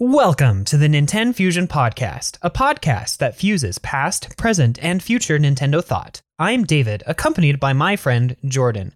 [0.00, 6.20] Welcome to the NintenFusion Podcast, a podcast that fuses past, present, and future Nintendo thought.
[6.38, 8.94] I'm David, accompanied by my friend Jordan.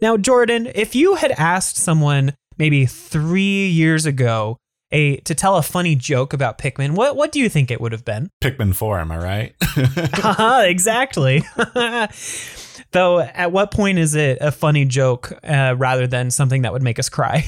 [0.00, 4.56] Now, Jordan, if you had asked someone maybe three years ago
[4.90, 7.92] a to tell a funny joke about Pikmin, what what do you think it would
[7.92, 8.30] have been?
[8.42, 9.54] Pikmin 4, am I right?
[9.60, 11.42] Haha, exactly.
[12.92, 16.82] Though, at what point is it a funny joke uh, rather than something that would
[16.82, 17.44] make us cry?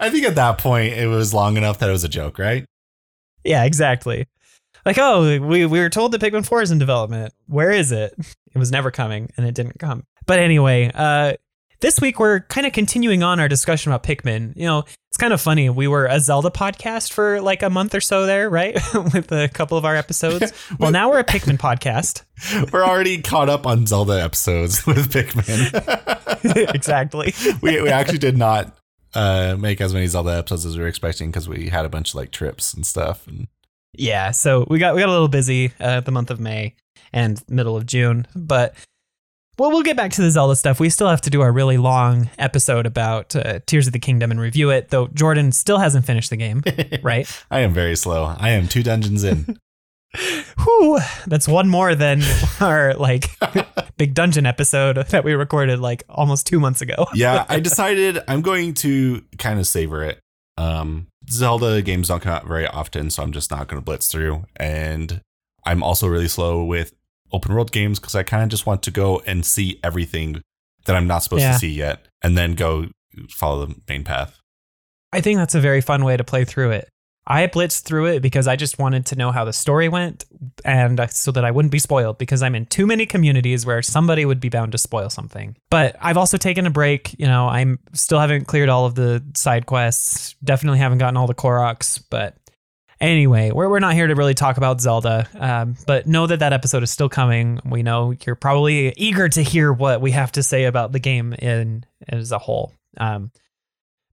[0.00, 2.64] I think at that point it was long enough that it was a joke, right?
[3.44, 4.26] yeah, exactly.
[4.84, 7.32] Like, oh, we, we were told that Pikmin 4 is in development.
[7.46, 8.14] Where is it?
[8.54, 10.04] It was never coming, and it didn't come.
[10.26, 11.34] But anyway, uh,
[11.80, 14.56] this week we're kind of continuing on our discussion about Pikmin.
[14.56, 15.68] You know, it's kind of funny.
[15.68, 18.74] We were a Zelda podcast for like a month or so there, right?
[18.94, 20.52] With a couple of our episodes.
[20.78, 22.22] well, now we're a Pikmin podcast.
[22.72, 26.74] We're already caught up on Zelda episodes with Pikmin.
[26.74, 27.32] exactly.
[27.62, 28.76] we, we actually did not
[29.14, 32.10] uh, make as many Zelda episodes as we were expecting because we had a bunch
[32.10, 33.26] of like trips and stuff.
[33.26, 33.48] And
[33.92, 36.74] Yeah, so we got we got a little busy uh, the month of May
[37.12, 38.74] and middle of June, but
[39.58, 40.80] well, we'll get back to the Zelda stuff.
[40.80, 44.30] We still have to do our really long episode about uh, Tears of the Kingdom
[44.30, 46.62] and review it, though Jordan still hasn't finished the game,
[47.02, 47.28] right?
[47.50, 48.34] I am very slow.
[48.38, 49.58] I am two dungeons in.
[50.14, 52.22] Whew, that's one more than
[52.60, 53.30] our like
[53.96, 57.06] big dungeon episode that we recorded like almost two months ago.
[57.14, 60.20] yeah, I decided I'm going to kind of savor it.
[60.58, 64.08] Um, Zelda games don't come out very often, so I'm just not going to blitz
[64.08, 64.44] through.
[64.56, 65.20] And
[65.64, 66.92] I'm also really slow with
[67.32, 70.42] open world games because I kind of just want to go and see everything
[70.84, 71.52] that I'm not supposed Yeah.
[71.52, 72.88] to see yet, and then go
[73.30, 74.38] follow the main path.
[75.12, 76.88] I think that's a very fun way to play through it.
[77.26, 80.24] I blitzed through it because I just wanted to know how the story went
[80.64, 83.80] and uh, so that I wouldn't be spoiled because I'm in too many communities where
[83.80, 85.56] somebody would be bound to spoil something.
[85.70, 87.18] But I've also taken a break.
[87.18, 91.28] You know, I'm still haven't cleared all of the side quests, definitely haven't gotten all
[91.28, 92.02] the Koroks.
[92.10, 92.36] But
[93.00, 95.28] anyway, we're, we're not here to really talk about Zelda.
[95.38, 97.60] Um, but know that that episode is still coming.
[97.64, 101.34] We know you're probably eager to hear what we have to say about the game
[101.34, 102.72] in as a whole.
[102.98, 103.30] Um,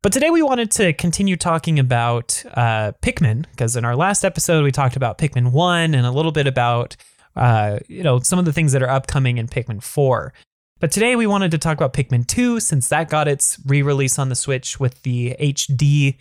[0.02, 4.64] but today we wanted to continue talking about uh, Pikmin because in our last episode
[4.64, 6.96] we talked about Pikmin One and a little bit about
[7.36, 10.34] uh, you know some of the things that are upcoming in Pikmin Four.
[10.80, 14.30] But today we wanted to talk about Pikmin Two since that got its re-release on
[14.30, 16.18] the Switch with the HD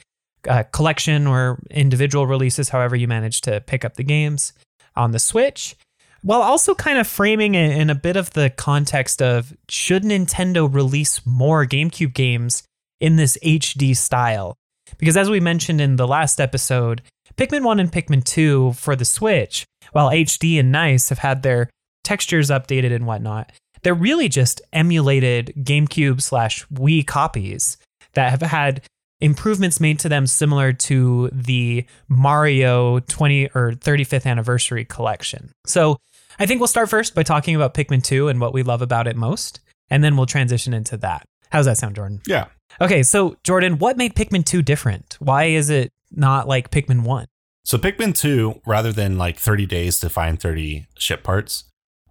[0.48, 4.52] uh, collection or individual releases, however you manage to pick up the games
[4.96, 5.76] on the Switch.
[6.22, 10.72] While also kind of framing it in a bit of the context of should Nintendo
[10.72, 12.64] release more GameCube games
[13.00, 14.56] in this HD style.
[14.98, 17.02] Because as we mentioned in the last episode,
[17.36, 21.70] Pikmin 1 and Pikmin 2 for the Switch, while HD and nice have had their
[22.04, 27.76] textures updated and whatnot, they're really just emulated GameCube slash Wii copies
[28.14, 28.82] that have had
[29.20, 35.52] improvements made to them similar to the Mario 20 or 35th anniversary collection.
[35.66, 35.98] So
[36.38, 39.06] I think we'll start first by talking about Pikmin 2 and what we love about
[39.06, 39.60] it most,
[39.90, 41.24] and then we'll transition into that.
[41.50, 42.20] How's that sound, Jordan?
[42.26, 42.46] Yeah.
[42.80, 45.16] Okay, so Jordan, what made Pikmin 2 different?
[45.18, 47.26] Why is it not like Pikmin 1?
[47.64, 51.64] So Pikmin 2, rather than like 30 days to find 30 ship parts,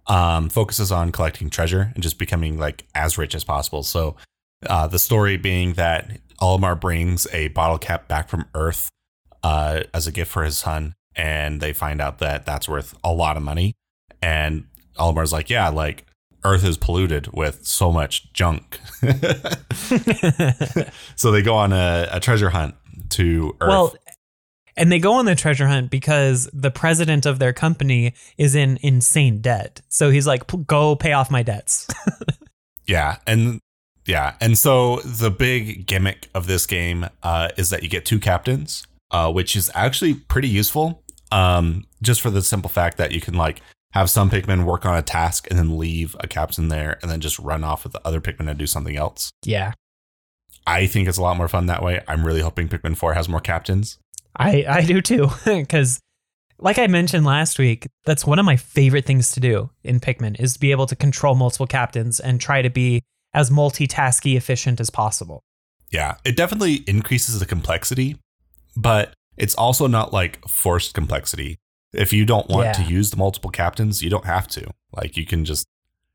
[0.06, 3.82] um, focuses on collecting treasure and just becoming like as rich as possible.
[3.82, 4.16] So
[4.66, 6.10] uh, the story being that
[6.40, 8.88] Olimar brings a bottle cap back from Earth
[9.42, 13.12] uh, as a gift for his son, and they find out that that's worth a
[13.12, 13.74] lot of money.
[14.22, 14.64] And
[14.98, 16.06] Olimar's like, yeah, like
[16.44, 18.80] Earth is polluted with so much junk.
[21.16, 22.74] so they go on a, a treasure hunt
[23.10, 23.68] to Earth.
[23.68, 23.94] Well,
[24.76, 28.78] and they go on the treasure hunt because the president of their company is in
[28.82, 29.80] insane debt.
[29.88, 31.88] So he's like, go pay off my debts.
[32.88, 33.60] Yeah, and
[34.06, 38.18] yeah, and so the big gimmick of this game uh, is that you get two
[38.18, 41.04] captains, uh, which is actually pretty useful.
[41.30, 43.60] Um, just for the simple fact that you can like
[43.92, 47.20] have some Pikmin work on a task and then leave a captain there, and then
[47.20, 49.30] just run off with the other Pikmin and do something else.
[49.44, 49.72] yeah.
[50.66, 52.02] I think it's a lot more fun that way.
[52.06, 53.98] I'm really hoping Pikmin Four has more captains.
[54.36, 55.30] I, I do too.
[55.46, 55.98] Because,
[56.58, 60.38] like I mentioned last week, that's one of my favorite things to do in Pikmin
[60.38, 63.02] is be able to control multiple captains and try to be
[63.32, 65.40] as multitasky efficient as possible.
[65.90, 68.18] Yeah, it definitely increases the complexity,
[68.76, 71.56] but it's also not like forced complexity.
[71.92, 74.70] If you don't want to use the multiple captains, you don't have to.
[74.94, 75.66] Like you can just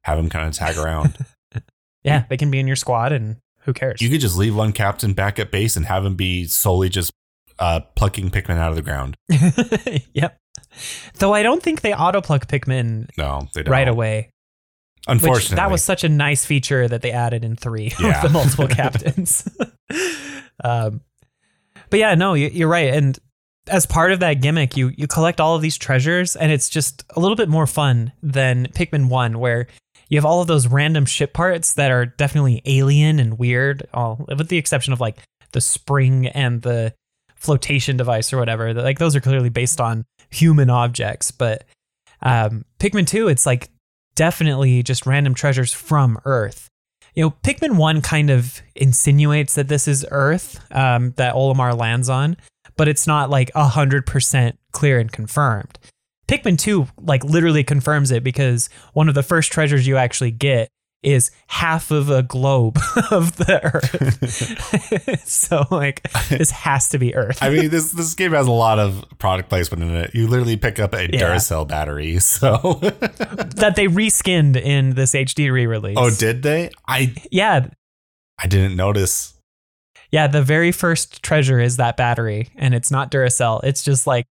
[0.04, 1.18] have them kind of tag around.
[2.06, 4.02] Yeah, they can be in your squad and who cares?
[4.02, 7.14] you could just leave one captain back at base and have him be solely just
[7.60, 9.16] uh, plucking Pikmin out of the ground.
[10.14, 10.38] yep.
[11.20, 13.72] Though I don't think they auto pluck Pikmin No, they don't.
[13.72, 14.32] right away.
[15.08, 18.22] Which Unfortunately, that was such a nice feature that they added in three Yeah.
[18.22, 19.48] with the multiple captains.
[20.64, 21.00] um,
[21.90, 22.94] But yeah, no, you're right.
[22.94, 23.18] And
[23.68, 27.04] as part of that gimmick, you you collect all of these treasures, and it's just
[27.16, 29.68] a little bit more fun than Pikmin One, where
[30.10, 34.26] you have all of those random ship parts that are definitely alien and weird, all
[34.28, 35.18] with the exception of like
[35.54, 36.94] the spring and the
[37.36, 38.74] flotation device or whatever.
[38.74, 41.64] Like those are clearly based on human objects, but
[42.22, 43.70] um, Pikmin Two, it's like
[44.16, 46.68] definitely just random treasures from Earth.
[47.16, 52.10] You know, Pikmin One kind of insinuates that this is Earth um, that Olimar lands
[52.10, 52.38] on,
[52.76, 55.78] but it's not like a hundred percent clear and confirmed.
[56.28, 60.70] Pikmin 2 like literally confirms it because one of the first treasures you actually get
[61.04, 62.78] is half of a globe
[63.12, 65.26] of the earth.
[65.28, 67.40] so like this has to be earth.
[67.44, 70.16] I mean this this game has a lot of product placement in it.
[70.16, 71.20] You literally pick up a Yeah.
[71.36, 72.18] Duracell battery.
[72.20, 75.98] So that they reskinned in this HD re-release.
[76.00, 76.70] Oh, did they?
[76.88, 77.68] I Yeah,
[78.40, 79.33] I didn't notice.
[80.14, 83.64] Yeah, the very first treasure is that battery and it's not Duracell.
[83.64, 84.28] It's just like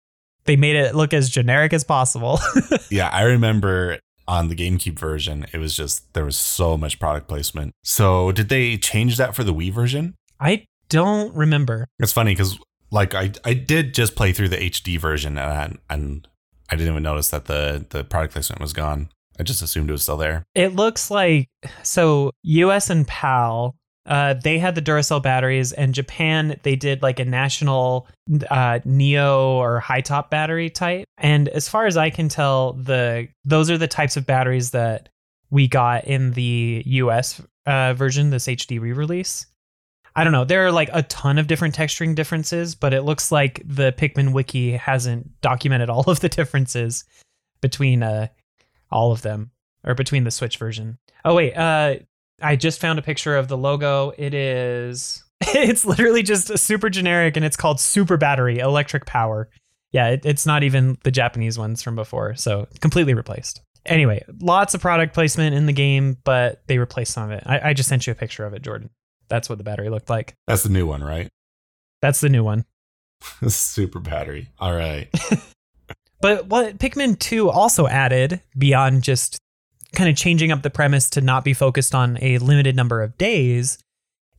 [0.43, 2.39] they made it look as generic as possible.
[2.91, 7.27] Yeah, I remember on the GameCube version, it was just there was so much product
[7.27, 7.71] placement.
[7.83, 10.15] So did they change that for the Wii version?
[10.39, 11.87] I don't remember.
[11.99, 12.59] It's funny because
[12.91, 16.27] like I I did just play through the HD version and and
[16.69, 19.09] I didn't even notice that the the product placement was gone.
[19.39, 20.43] I just assumed it was still there.
[20.55, 21.47] It looks like
[21.83, 23.75] so US and PAL
[24.09, 28.07] uh, they had the Duracell batteries, and Japan they did like a national
[28.49, 31.05] uh, Neo or high top battery type.
[31.19, 35.09] And as far as I can tell, the those are the types of batteries that
[35.51, 39.45] we got in the US uh, version, this HD re-release.
[40.15, 40.43] I don't know.
[40.43, 44.33] There are like a ton of different texturing differences, but it looks like the Pikmin
[44.33, 47.03] wiki hasn't documented all of the differences
[47.61, 48.27] between uh,
[48.91, 49.51] all of them
[49.83, 50.97] or between the Switch version.
[51.23, 51.97] Oh wait, uh
[52.41, 54.11] I just found a picture of the logo.
[54.17, 59.49] It is it's literally just a super generic and it's called Super Battery Electric Power.
[59.91, 63.61] Yeah, it, it's not even the Japanese ones from before, so completely replaced.
[63.85, 67.43] Anyway, lots of product placement in the game, but they replaced some of it.
[67.45, 68.89] I, I just sent you a picture of it, Jordan.
[69.29, 70.35] That's what the battery looked like.
[70.47, 71.29] That's the new one, right?
[72.01, 72.65] That's the new one.
[73.47, 74.49] Super battery.
[74.59, 75.09] All right.
[76.21, 79.39] But what Pikmin 2 also added, beyond just
[79.93, 83.17] kind of changing up the premise to not be focused on a limited number of
[83.17, 83.77] days,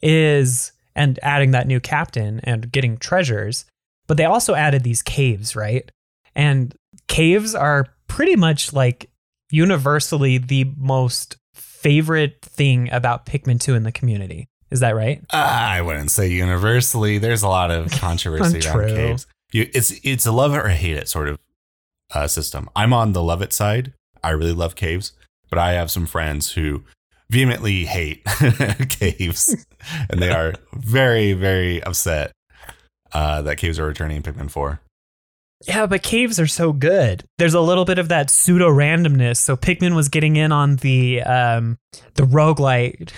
[0.02, 3.64] is and adding that new captain and getting treasures.
[4.06, 5.90] But they also added these caves, right?
[6.34, 6.74] And
[7.08, 9.10] caves are pretty much like
[9.50, 14.48] universally the most favorite thing about Pikmin 2 in the community.
[14.70, 15.22] Is that right?
[15.30, 17.18] I wouldn't say universally.
[17.18, 19.26] There's a lot of controversy around caves.
[19.52, 21.38] You, it's it's a love it or hate it sort of
[22.14, 22.68] uh, system.
[22.76, 23.92] I'm on the love it side.
[24.22, 25.12] I really love caves,
[25.50, 26.82] but I have some friends who
[27.28, 28.24] vehemently hate
[28.88, 29.66] caves,
[30.08, 32.32] and they are very very upset
[33.12, 34.80] uh, that caves are returning in Pikmin Four.
[35.66, 37.24] Yeah, but caves are so good.
[37.36, 39.36] There's a little bit of that pseudo randomness.
[39.36, 41.78] So Pikmin was getting in on the um
[42.14, 43.10] the roguelite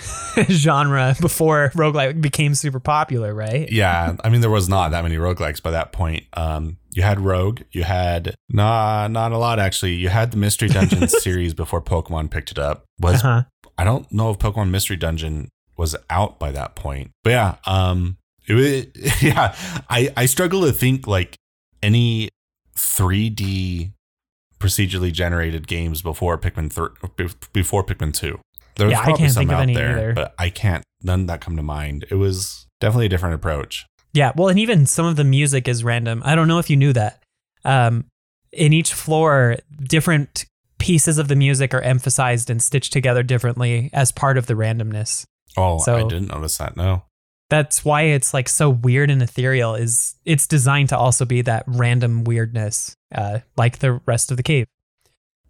[0.51, 3.71] genre before roguelite became super popular, right?
[3.71, 6.25] Yeah, I mean there was not that many roguelikes by that point.
[6.33, 9.93] Um, you had Rogue, you had nah, not a lot actually.
[9.95, 12.83] You had the Mystery Dungeon series before Pokemon picked it up.
[12.99, 13.43] Was Uh-huh.
[13.77, 17.11] I don't know if Pokemon Mystery Dungeon was out by that point.
[17.23, 18.17] But yeah, um
[18.47, 19.55] it was yeah,
[19.89, 21.35] I I struggle to think like
[21.81, 22.29] any
[22.77, 23.91] 3D
[24.59, 26.93] procedurally generated games before Pikmin thir-
[27.53, 28.39] before Pikmin 2.
[28.75, 30.13] There's Yeah, I probably can't some think of out any there, either.
[30.13, 32.05] but I can't none that come to mind.
[32.09, 33.85] It was definitely a different approach.
[34.13, 36.21] Yeah, well, and even some of the music is random.
[36.23, 37.23] I don't know if you knew that.
[37.65, 38.05] Um,
[38.51, 40.45] in each floor, different
[40.77, 45.25] pieces of the music are emphasized and stitched together differently as part of the randomness.
[45.57, 46.77] Oh, so I didn't notice that.
[46.77, 47.03] No.
[47.49, 49.75] That's why it's like so weird and ethereal.
[49.75, 54.43] Is it's designed to also be that random weirdness, uh, like the rest of the
[54.43, 54.67] cave.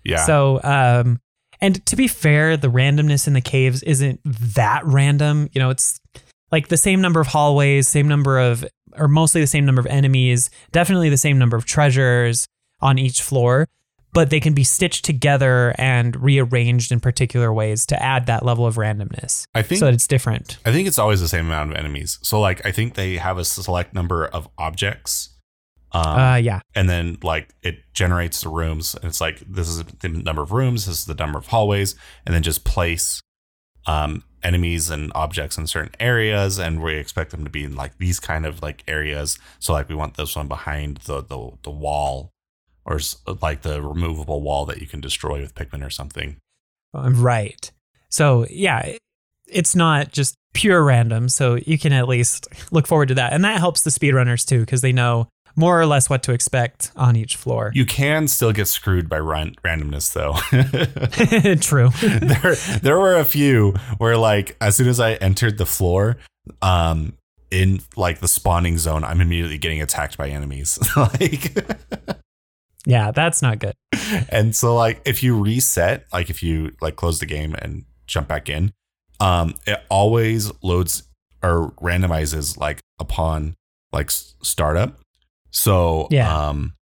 [0.04, 0.26] Yeah.
[0.26, 1.20] So, um,
[1.62, 5.50] and to be fair, the randomness in the caves isn't that random.
[5.54, 5.98] You know, it's
[6.54, 8.64] like the same number of hallways, same number of,
[8.96, 12.48] or mostly the same number of enemies, definitely the same number of treasures
[12.80, 13.68] on each floor,
[14.14, 18.68] but they can be stitched together and rearranged in particular ways to add that level
[18.68, 20.60] of randomness I think so that it's different.
[20.64, 22.20] I think it's always the same amount of enemies.
[22.22, 25.30] So like I think they have a select number of objects.
[25.92, 26.60] Um, uh, yeah.
[26.76, 30.52] and then like it generates the rooms and it's like this is the number of
[30.52, 31.94] rooms this is the number of hallways
[32.26, 33.22] and then just place
[33.88, 37.98] um enemies and objects in certain areas and we expect them to be in like
[37.98, 41.72] these kind of like areas so like we want this one behind the the, the
[41.72, 42.32] wall
[42.86, 43.00] or
[43.42, 46.36] like the removable wall that you can destroy with pikmin or something
[46.94, 47.72] Um, Right.
[48.10, 48.94] So yeah,
[49.48, 53.34] it's not just pure random, so you can at least look forward to that.
[53.34, 56.92] And that helps the speedrunners too, because they know more or less what to expect
[56.96, 57.72] on each floor.
[57.74, 60.34] You can still get screwed by randomness, though.
[61.62, 61.90] True.
[62.02, 66.18] there, there were a few where, like, as soon as I entered the floor,
[66.62, 67.14] um,
[67.52, 70.80] in like the spawning zone, I'm immediately getting attacked by enemies.
[70.98, 71.56] like,
[72.86, 73.76] yeah, that's not good.
[74.30, 78.28] and so, like, if you reset, like, if you like close the game and jump
[78.28, 78.74] back in,
[79.20, 81.04] um, it always loads
[81.44, 83.56] or randomizes like upon
[83.92, 85.00] like startup.
[85.54, 86.50] So Yeah.
[86.50, 86.74] um,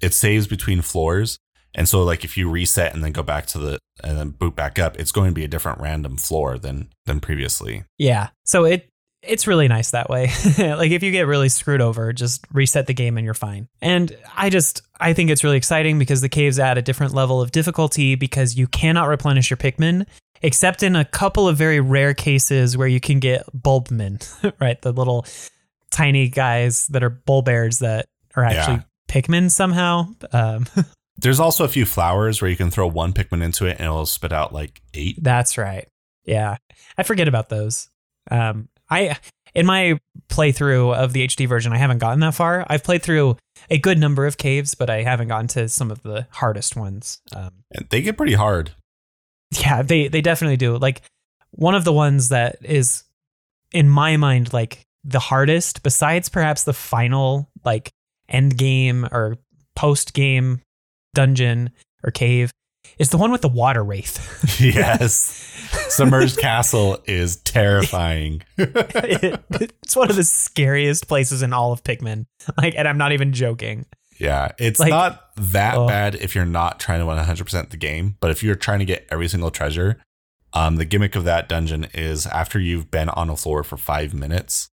[0.00, 1.38] it saves between floors,
[1.74, 4.54] and so like if you reset and then go back to the and then boot
[4.54, 7.84] back up, it's going to be a different random floor than than previously.
[7.98, 8.28] Yeah.
[8.44, 8.88] So it
[9.22, 10.30] it's really nice that way.
[10.58, 13.66] like if you get really screwed over, just reset the game and you're fine.
[13.82, 17.40] And I just I think it's really exciting because the caves add a different level
[17.40, 20.06] of difficulty because you cannot replenish your Pikmin
[20.42, 24.22] except in a couple of very rare cases where you can get Bulbmin,
[24.60, 24.80] right?
[24.82, 25.26] The little
[25.90, 28.06] tiny guys that are Bulborbs that
[28.38, 28.82] are actually Yeah.
[29.08, 30.08] Pikmin somehow.
[30.32, 30.66] Um,
[31.16, 34.06] There's also a few flowers where you can throw one Pikmin into it and it'll
[34.06, 35.16] spit out like eight.
[35.22, 35.88] That's right.
[36.24, 36.56] Yeah.
[36.96, 37.88] I forget about those.
[38.30, 39.16] Um I
[39.54, 42.64] in my playthrough of the HD version, I haven't gotten that far.
[42.68, 43.36] I've played through
[43.70, 47.20] a good number of caves, but I haven't gotten to some of the hardest ones.
[47.34, 48.70] Um And they get pretty hard.
[49.58, 50.76] yeah, they they definitely do.
[50.76, 51.02] Like
[51.50, 53.04] one of the ones that is
[53.72, 57.90] in my mind like the hardest besides perhaps the final like
[58.28, 59.36] end game or
[59.76, 60.60] post game
[61.14, 61.70] dungeon
[62.04, 62.50] or cave
[62.98, 64.58] is the one with the water wraith.
[64.60, 65.44] yes.
[65.88, 68.42] Submerged Castle is terrifying.
[68.56, 69.40] it,
[69.82, 72.26] it's one of the scariest places in all of Pikmin.
[72.56, 73.86] Like, and I'm not even joking.
[74.18, 75.86] Yeah, it's Like- not that Oh.
[75.86, 78.84] bad if you're not trying to win 100% the game, but if you're trying to
[78.84, 79.98] get every single treasure,
[80.54, 84.14] um, the gimmick of that dungeon is after you've been on a floor for five
[84.14, 84.70] minutes,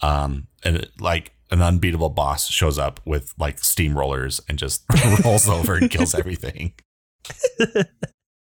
[0.00, 4.84] um, and it, like an unbeatable boss shows up with like steamrollers and just
[5.24, 6.74] rolls over and kills everything.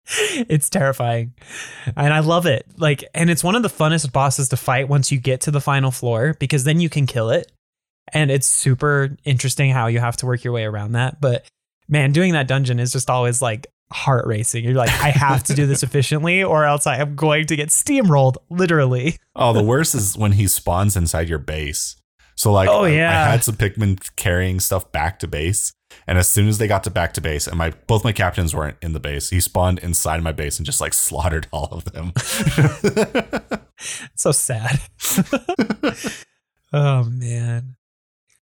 [0.07, 1.33] it's terrifying,
[1.95, 2.65] and I love it.
[2.77, 5.61] Like, and it's one of the funnest bosses to fight once you get to the
[5.61, 7.51] final floor because then you can kill it,
[8.13, 11.19] and it's super interesting how you have to work your way around that.
[11.21, 11.45] But
[11.87, 14.63] man, doing that dungeon is just always like heart racing.
[14.63, 17.69] You're like, I have to do this efficiently, or else I am going to get
[17.69, 19.17] steamrolled, literally.
[19.35, 21.95] Oh, the worst is when he spawns inside your base.
[22.39, 23.27] So like, Oh, I- yeah.
[23.27, 25.73] I had some Pikmin carrying stuff back to base,
[26.07, 28.55] and as soon as they got to back to base, and my both my captains
[28.55, 31.83] weren't in the base, he spawned inside my base and just like slaughtered all of
[31.91, 32.13] them.
[34.15, 34.79] so sad.
[36.73, 37.75] oh man.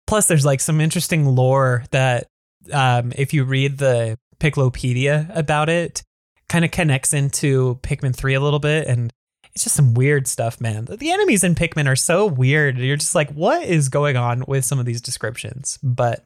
[0.06, 2.28] Plus there's like some interesting lore that
[2.72, 6.04] um if you read the Piklopedia about it
[6.50, 9.12] kind of connects into Pikmin 3 a little bit and
[9.58, 10.86] it's just some weird stuff, man.
[10.86, 12.78] The enemies in Pikmin are so weird.
[12.78, 15.80] You're just like what is going on with some of these descriptions?
[15.82, 16.24] But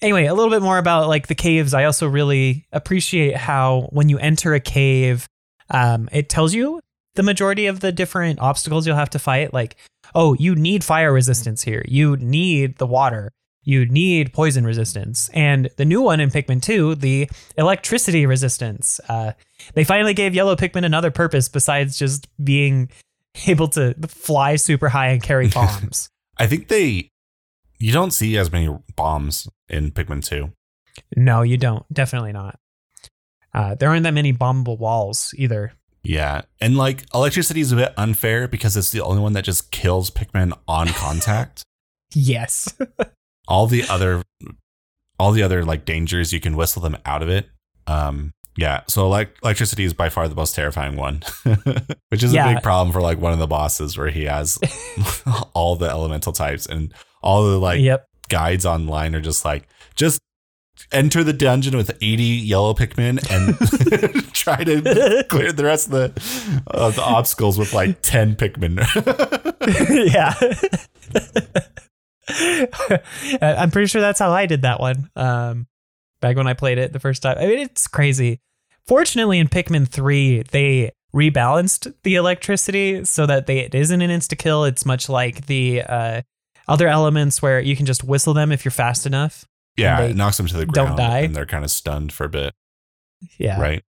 [0.00, 1.72] anyway, a little bit more about like the caves.
[1.72, 5.28] I also really appreciate how when you enter a cave
[5.70, 6.80] um, it tells you
[7.14, 9.54] the majority of the different obstacles you'll have to fight.
[9.54, 9.76] Like,
[10.12, 11.84] oh, you need fire resistance here.
[11.86, 13.30] You need the water.
[13.64, 15.30] You need poison resistance.
[15.32, 19.00] And the new one in Pikmin 2, the electricity resistance.
[19.08, 19.32] Uh,
[19.74, 22.90] they finally gave yellow Pikmin another purpose besides just being
[23.46, 26.08] able to fly super high and carry bombs.
[26.38, 27.08] I think they
[27.78, 30.50] you don't see as many bombs in Pikmin 2.
[31.16, 31.84] no, you don't.
[31.92, 32.58] Definitely not.
[33.54, 35.72] Uh, there aren't that many bombable walls either.
[36.04, 36.42] Yeah.
[36.60, 40.10] And like electricity is a bit unfair because it's the only one that just kills
[40.10, 41.62] Pikmin on contact.
[42.14, 42.72] Yes.
[43.48, 44.22] All the other
[45.18, 47.48] all the other like dangers you can whistle them out of it.
[47.86, 51.22] Um yeah, so like electricity is by far the most terrifying one,
[52.10, 54.58] which is a big problem for like one of the bosses where he has
[55.54, 58.06] all the elemental types and all the like yep.
[58.28, 60.20] guides online are just like just
[60.90, 66.62] enter the dungeon with 80 yellow Pikmin and try to clear the rest of the
[66.66, 68.78] of the obstacles with like 10 Pikmin.
[70.12, 70.34] yeah.
[73.40, 75.10] I'm pretty sure that's how I did that one.
[75.16, 75.66] Um,
[76.20, 77.36] back when I played it the first time.
[77.38, 78.40] I mean, it's crazy.
[78.86, 84.36] Fortunately, in Pikmin 3, they rebalanced the electricity so that they it isn't an insta
[84.36, 84.64] kill.
[84.64, 86.22] It's much like the uh,
[86.68, 89.44] other elements where you can just whistle them if you're fast enough.
[89.76, 90.88] yeah, it knocks them to the ground.
[90.90, 91.20] don't die.
[91.20, 92.54] and they're kind of stunned for a bit,
[93.38, 93.60] Yeah.
[93.60, 93.82] right?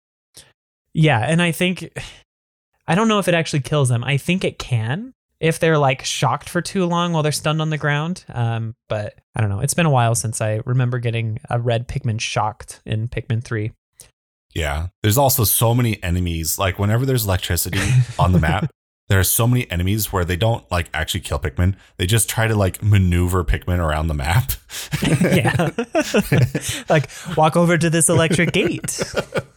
[0.93, 1.89] Yeah, and I think
[2.87, 4.03] I don't know if it actually kills them.
[4.03, 5.13] I think it can
[5.43, 8.23] if they're like shocked for too long while they're stunned on the ground.
[8.29, 9.59] Um, but I don't know.
[9.59, 13.73] It's been a while since I remember getting a red Pikmin shocked in Pikmin 3.
[14.55, 14.87] Yeah.
[15.01, 16.57] There's also so many enemies.
[16.57, 17.81] Like whenever there's electricity
[18.19, 18.71] on the map,
[19.13, 21.75] there are so many enemies where they don't like actually kill Pikmin.
[21.97, 24.53] They just try to like maneuver Pikmin around the map.
[25.21, 25.69] yeah.
[26.89, 28.99] like walk over to this electric gate.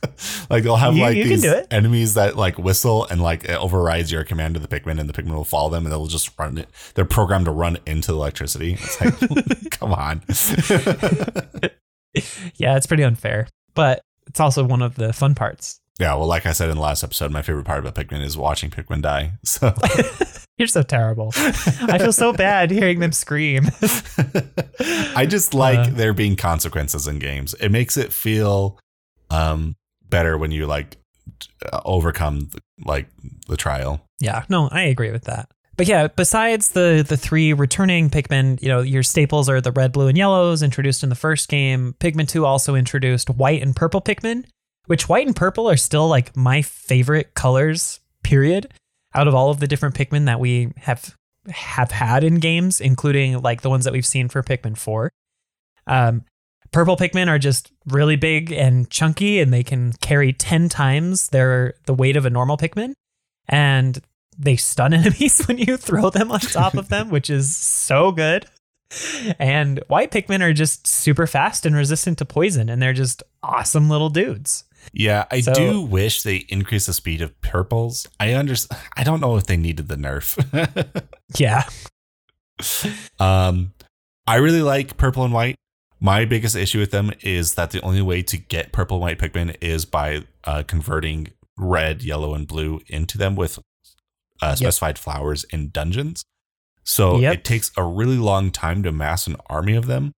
[0.50, 4.12] like they'll have You- like you these enemies that like whistle and like it overrides
[4.12, 6.58] your command to the Pikmin and the Pikmin will follow them and they'll just run
[6.58, 6.68] it.
[6.94, 8.74] They're programmed to run into the electricity.
[8.78, 10.20] It's like, come on.
[12.56, 15.80] Yeah, it's pretty unfair, but it's also one of the fun parts.
[16.00, 18.36] Yeah, well, like I said in the last episode, my favorite part about Pikmin is
[18.36, 19.32] watching Pikmin die.
[19.44, 19.72] So
[20.58, 21.32] You're so terrible.
[21.36, 23.66] I feel so bad hearing them scream.
[25.14, 25.90] I just like Uh.
[25.90, 27.54] there being consequences in games.
[27.60, 28.78] It makes it feel
[29.30, 29.74] um
[30.08, 30.96] better when you like
[31.70, 32.48] uh, overcome
[32.84, 33.08] like
[33.48, 34.00] the trial.
[34.20, 35.50] Yeah, no, I agree with that.
[35.76, 39.92] But yeah, besides the the three returning Pikmin, you know, your staples are the red,
[39.92, 41.94] blue, and yellows introduced in the first game.
[42.00, 44.46] Pikmin 2 also introduced white and purple Pikmin,
[44.86, 48.72] which white and purple are still like my favorite colors, period,
[49.14, 51.14] out of all of the different Pikmin that we have
[51.48, 55.10] have had in games, including like the ones that we've seen for Pikmin 4.
[55.86, 56.24] Um
[56.72, 61.74] purple Pikmin are just really big and chunky and they can carry 10 times their
[61.86, 62.92] the weight of a normal Pikmin.
[63.48, 64.00] And
[64.38, 68.46] they stun enemies when you throw them on top of them, which is so good.
[69.38, 73.88] And white Pikmin are just super fast and resistant to poison, and they're just awesome
[73.88, 74.64] little dudes.
[74.92, 78.06] Yeah, I So- do wish they increase the speed of purples.
[78.20, 78.80] I understand.
[78.96, 80.36] I don't know if they needed the nerf.
[81.38, 81.64] Yeah.
[83.18, 83.72] um,
[84.26, 85.56] I really like purple and white.
[86.00, 89.18] My biggest issue with them is that the only way to get purple and white
[89.18, 93.58] Pikmin is by uh, converting red, yellow, and blue into them with
[94.42, 96.22] uh, specified flowers in dungeons.
[96.84, 97.34] So Yep.
[97.34, 100.12] it takes a really long time to mass an army of them,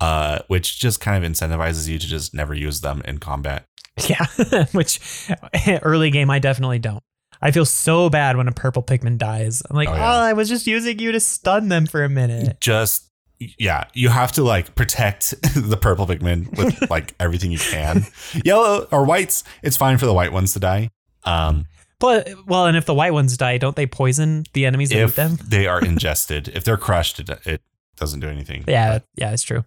[0.00, 3.64] uh, which just kind of incentivizes you to just never use them in combat.
[4.08, 4.26] Yeah.
[4.72, 4.98] which
[5.82, 7.02] early game, I definitely don't.
[7.40, 9.62] I feel so bad when a purple Pikmin dies.
[9.70, 9.96] I'm like, Oh, oh.
[9.96, 12.60] I was just using you to stun them for a minute.
[12.60, 13.08] just
[13.38, 18.04] yeah, you have to like protect the purple Pikmin with like everything you can.
[18.44, 20.90] Yellow or whites, it's fine for the white ones to die.
[21.24, 21.66] Um,
[22.00, 25.14] But, well, and if the white ones die, don't they poison the enemies that eat
[25.14, 25.38] them?
[25.46, 27.62] they are ingested, if they're crushed, it, it
[27.96, 28.64] doesn't do anything.
[28.66, 28.98] Yeah.
[29.16, 29.64] Yeah, it's true.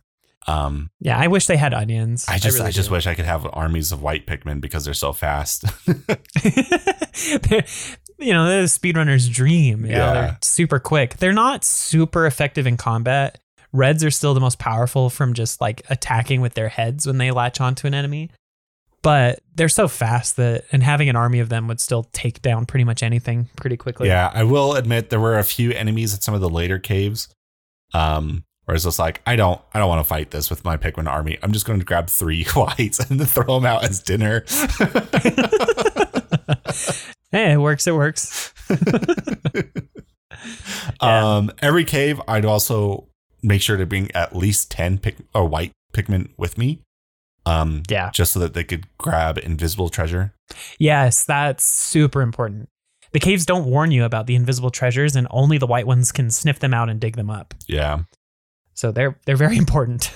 [0.47, 1.17] But, um, Yeah.
[1.17, 2.25] I wish they had onions.
[2.27, 2.93] I just I, really just do.
[2.93, 5.65] wish I could have armies of white Pikmin because they're so fast.
[5.85, 7.65] They're-
[8.19, 9.85] you know, they're the speedrunner's dream.
[9.85, 10.13] You know, Yeah.
[10.13, 11.17] they're super quick.
[11.17, 13.37] They're not super effective in combat.
[13.73, 17.29] Reds are still the most powerful from just like attacking with their heads when they
[17.29, 18.31] latch onto an enemy.
[19.03, 22.65] But they're so fast that, and having an army of them would still take down
[22.65, 24.07] pretty much anything pretty quickly.
[24.07, 27.27] yeah, I will admit there were a few enemies at some of the later caves.
[27.93, 30.75] Um, where it's just like I don't I don't want to fight this with my
[30.77, 31.37] Pikmin army.
[31.41, 34.43] I'm just going to grab three whites and throw them out as dinner.
[37.29, 37.85] Hey, it works.
[37.87, 38.53] It works.
[38.69, 39.71] Yeah.
[41.01, 43.07] Um, every cave, I'd also
[43.43, 46.81] make sure to bring at least ten pick or white Pikmin with me.
[47.45, 48.11] Um, Yeah.
[48.11, 50.33] just so that they could grab invisible treasure.
[50.79, 52.69] Yes, that's super important.
[53.11, 56.29] The caves don't warn you about the invisible treasures, and only the white ones can
[56.31, 57.53] sniff them out and dig them up.
[57.67, 58.03] Yeah,
[58.77, 60.11] So they're they're very important.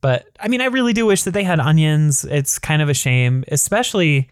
[0.00, 2.24] but I mean, I really do wish that they had onions.
[2.24, 4.28] It's kind of a shame, especially.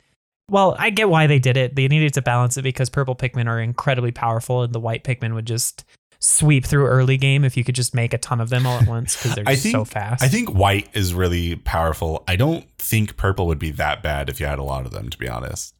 [0.51, 1.77] Well, I get why they did it.
[1.77, 5.35] They needed to balance it because purple Pikmin are incredibly powerful, and the white Pikmin
[5.35, 5.85] would just
[6.21, 8.89] sweep through early game if you could just make a ton of them all at
[8.89, 10.23] once because they're just think- so fast.
[10.25, 12.25] I think white is really powerful.
[12.27, 15.11] I don't think purple would be that bad if you had a lot of them.
[15.11, 15.75] To be honest,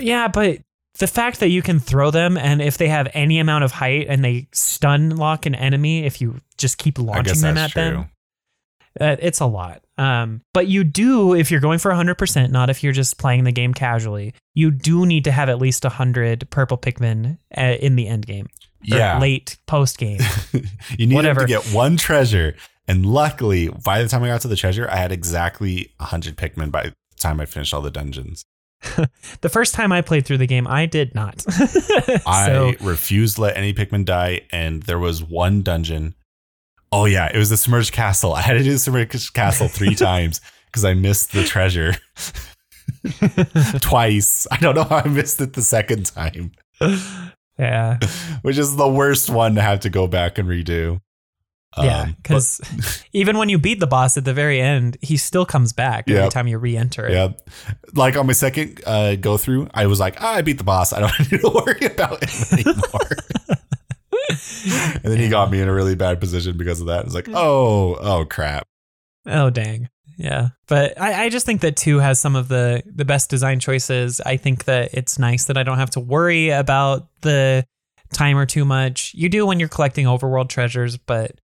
[0.00, 0.58] Yeah, but
[0.98, 4.06] the fact that you can throw them and if they have any amount of height
[4.08, 7.82] and they stun lock an enemy if you just keep launching them at true.
[7.82, 8.10] them,
[9.00, 9.82] uh, it's a lot.
[9.96, 13.52] Um, but you do if you're going for 100%, not if you're just playing the
[13.52, 14.34] game casually.
[14.54, 18.48] You do need to have at least 100 purple Pikmin uh, in the end game.
[18.82, 20.20] Yeah, late post game.
[20.98, 22.54] you need to get one treasure,
[22.86, 26.70] and luckily, by the time I got to the treasure, I had exactly hundred Pikmin
[26.70, 28.44] by the time I finished all the dungeons.
[29.40, 31.44] the first time I played through the game, I did not.
[32.26, 36.14] I refused to let any Pikmin die, and there was one dungeon.
[36.92, 38.34] Oh yeah, it was the submerged castle.
[38.34, 41.94] I had to do the submerged castle three times because I missed the treasure
[43.80, 44.46] twice.
[44.50, 46.52] I don't know how I missed it the second time,
[47.58, 47.98] yeah.
[48.42, 51.00] which is the worst one to have to go back and redo.
[51.76, 52.60] Yeah, Um, because
[53.12, 56.30] even when you beat the boss at the very end, he still comes back every
[56.30, 57.12] time you re-enter it.
[57.12, 57.28] yeah,
[57.94, 60.92] like on my second uh, go through, I was like, ah, I beat the boss.
[60.92, 63.08] I don't need to worry about it anymore.
[64.94, 67.04] and then he got me in a really bad position because of that.
[67.04, 68.66] It's like, oh, oh crap.
[69.26, 69.88] Oh dang.
[70.16, 70.48] Yeah.
[70.66, 74.20] But I, I just think that two has some of the the best design choices.
[74.20, 77.64] I think that it's nice that I don't have to worry about the
[78.12, 79.12] timer too much.
[79.14, 81.40] You do when you're collecting overworld treasures, but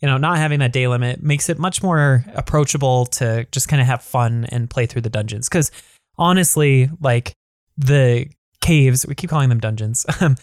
[0.00, 3.80] you know, not having that day limit makes it much more approachable to just kind
[3.80, 5.48] of have fun and play through the dungeons.
[5.48, 5.70] Because
[6.18, 7.32] honestly, like
[7.76, 8.26] the
[8.60, 10.06] caves, we keep calling them dungeons.
[10.20, 10.36] Um,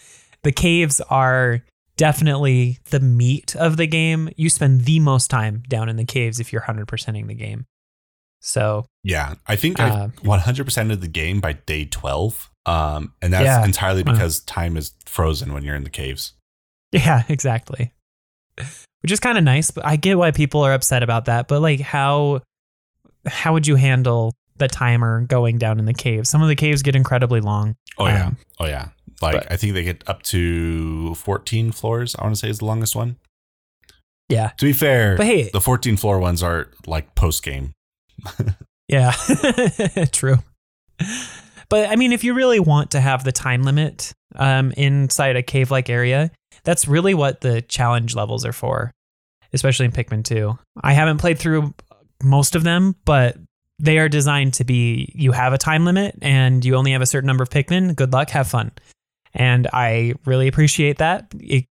[0.44, 1.64] the caves are
[1.96, 4.28] definitely the meat of the game.
[4.36, 7.66] You spend the most time down in the caves if you're 100%ing the game.
[8.40, 12.50] So, Yeah, I think Uh, I 100% of the game by day 12.
[12.66, 13.64] Um, and that's Yeah.
[13.64, 14.12] entirely Wow.
[14.12, 16.34] because time is frozen when you're in the caves.
[16.92, 17.92] yeah, exactly.
[19.02, 21.46] Which is kind of nice, but I get why people are upset about that.
[21.48, 22.40] But like, how
[23.26, 26.26] how would you handle the timer going down in the cave?
[26.26, 27.76] Some of the caves get incredibly long.
[27.98, 28.26] Oh yeah.
[28.26, 28.88] Um, oh yeah.
[29.22, 32.16] Like but- I think they get up to 14 floors.
[32.16, 33.16] I want to say is the longest one.
[34.28, 37.72] Yeah, To be fair, but hey, the 14 floor ones are like post game.
[38.88, 39.12] Yeah,
[40.12, 40.38] true.
[41.68, 45.42] But I mean, if you really want to have the time limit um, inside a
[45.42, 46.30] cave like area,
[46.68, 48.92] that's really what the challenge levels are for,
[49.54, 50.58] especially in Pikmin 2.
[50.78, 51.72] I haven't played through
[52.22, 53.38] most of them, but
[53.78, 57.06] they are designed to be you have a time limit and you only have a
[57.06, 57.96] certain number of Pikmin.
[57.96, 58.72] Good luck, have fun.
[59.32, 61.32] And I really appreciate that.
[61.40, 61.64] It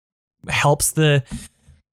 [0.48, 1.22] helps the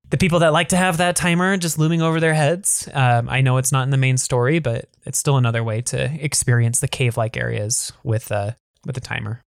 [0.10, 2.88] the people that like to have that timer just looming over their heads.
[2.94, 6.24] Um, I know it's not in the main story, but it's still another way to
[6.24, 8.52] experience the cave-like areas with uh
[8.86, 9.42] with a timer.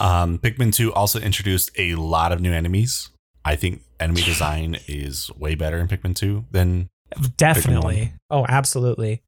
[0.00, 3.10] Um, Pikmin 2 also introduced a lot of new enemies.
[3.44, 6.88] I think enemy design is way better in Pikmin 2 than
[7.36, 8.12] Definitely.
[8.30, 9.22] Oh, absolutely.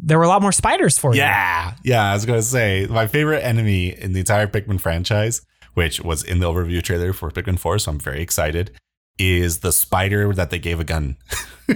[0.00, 1.20] There were a lot more spiders for you.
[1.20, 2.10] Yeah, yeah.
[2.10, 5.42] I was gonna say my favorite enemy in the entire Pikmin franchise,
[5.74, 8.72] which was in the overview trailer for Pikmin 4, so I'm very excited,
[9.18, 11.16] is the spider that they gave a gun.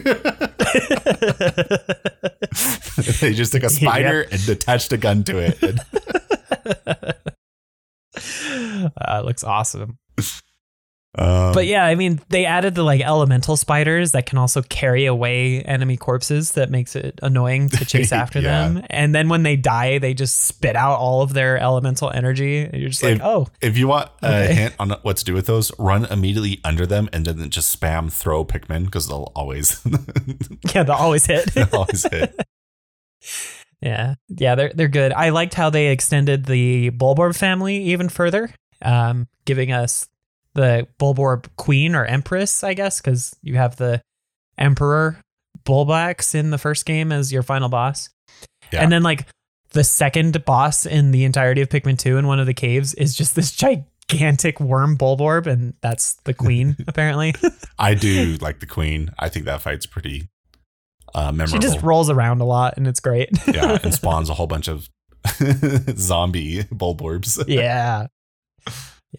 [3.21, 5.59] they just took a spider and attached a gun to it.
[8.17, 9.99] Uh, looks awesome.
[11.19, 15.07] um, But yeah, I mean, they added the like elemental spiders that can also carry
[15.07, 16.53] away enemy corpses.
[16.53, 18.69] That makes it annoying to chase after Yeah.
[18.69, 18.85] them.
[18.91, 22.59] And then when they die, they just spit out all of their elemental energy.
[22.65, 24.55] And you're just like, oh, if you want a Okay.
[24.55, 28.13] hint on what to do with those, run immediately under them and then just spam
[28.13, 29.81] throw Pikmin because they'll always
[30.75, 31.47] yeah, they'll always hit.
[31.55, 32.39] they'll always hit.
[33.81, 35.13] Yeah, yeah, they're they're good.
[35.13, 38.51] I liked how they extended the Bulborb family even further,
[38.83, 40.09] um, giving us
[40.55, 44.01] the Bulborb Queen or Empress, I guess, because you have the
[44.57, 45.19] Emperor
[45.65, 48.09] Bulblax in the first game as your final boss,
[48.73, 48.83] Yeah.
[48.83, 49.27] and then like
[49.73, 53.15] the second boss in the entirety of Pikmin Two in one of the caves is
[53.15, 57.35] just this gigantic worm Bulborb, and that's the Queen apparently.
[57.79, 59.11] I do like the queen.
[59.19, 60.29] I think that fight's pretty
[61.15, 61.53] uh, memorable.
[61.53, 63.31] she just rolls around a lot, and it's great.
[63.47, 64.89] yeah, and spawns a whole bunch of
[65.97, 67.43] zombie bulborbs.
[67.49, 68.07] yeah,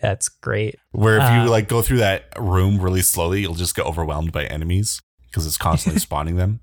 [0.02, 0.76] yeah, it's great.
[0.92, 4.32] Where if Uh, you like go through that room really slowly, you'll just get overwhelmed
[4.32, 6.60] by enemies because it's constantly spawning them.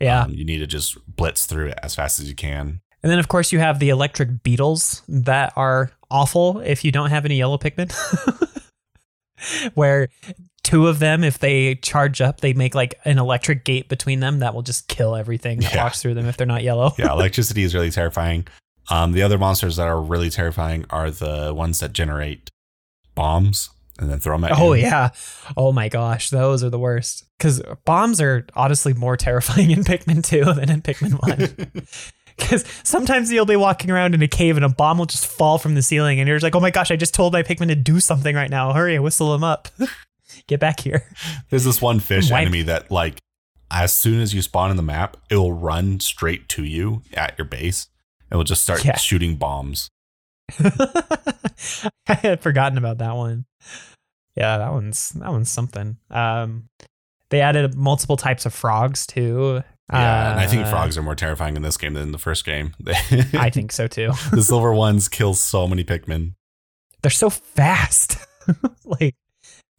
[0.00, 0.22] Yeah.
[0.22, 2.80] Um, you need to just blitz through it as fast as you can.
[3.02, 7.10] And then, of course, you have the electric beetles that are awful if you don't
[7.10, 7.92] have any yellow Pikmin.
[9.74, 10.08] Where
[10.66, 14.40] two of them, if they charge up, they make like an electric gate between them
[14.40, 15.84] that will just kill everything that Yeah.
[15.84, 16.92] walks through them if they're not yellow.
[16.98, 18.46] Yeah, electricity is really terrifying.
[18.90, 22.50] Um, the other monsters that are really terrifying are the ones that generate
[23.14, 24.84] bombs and then throw them at Oh, you.
[24.86, 25.08] Oh yeah.
[25.56, 26.30] Oh, my gosh.
[26.30, 27.24] Those are the worst.
[27.38, 31.14] Because bombs are honestly more terrifying in Pikmin 2 than in Pikmin
[31.66, 31.86] 1.
[32.38, 35.56] Because sometimes you'll be walking around in a cave and a bomb will just fall
[35.56, 36.90] from the ceiling, and you're just like, "Oh my gosh!
[36.90, 38.74] I just told my Pikmin to do something right now.
[38.74, 39.68] Hurry, whistle them up.
[40.46, 41.04] Get back here."
[41.50, 43.18] There's this one fish Wipe- enemy that like
[43.70, 47.36] as soon as you spawn in the map, it will run straight to you at
[47.38, 47.88] your base.
[48.30, 48.96] It will just start Yeah.
[48.96, 49.88] shooting bombs.
[50.60, 53.44] I had forgotten about that one.
[54.36, 55.96] Yeah, that one's that one's something.
[56.10, 56.68] Um,
[57.30, 59.62] they added multiple types of frogs too.
[59.92, 62.18] Yeah, and I think Uh, frogs are more terrifying in this game than in the
[62.18, 62.74] first game.
[63.34, 64.12] I think so too.
[64.32, 66.34] the silver ones kill so many Pikmin.
[67.02, 68.16] They're so fast.
[68.84, 69.14] like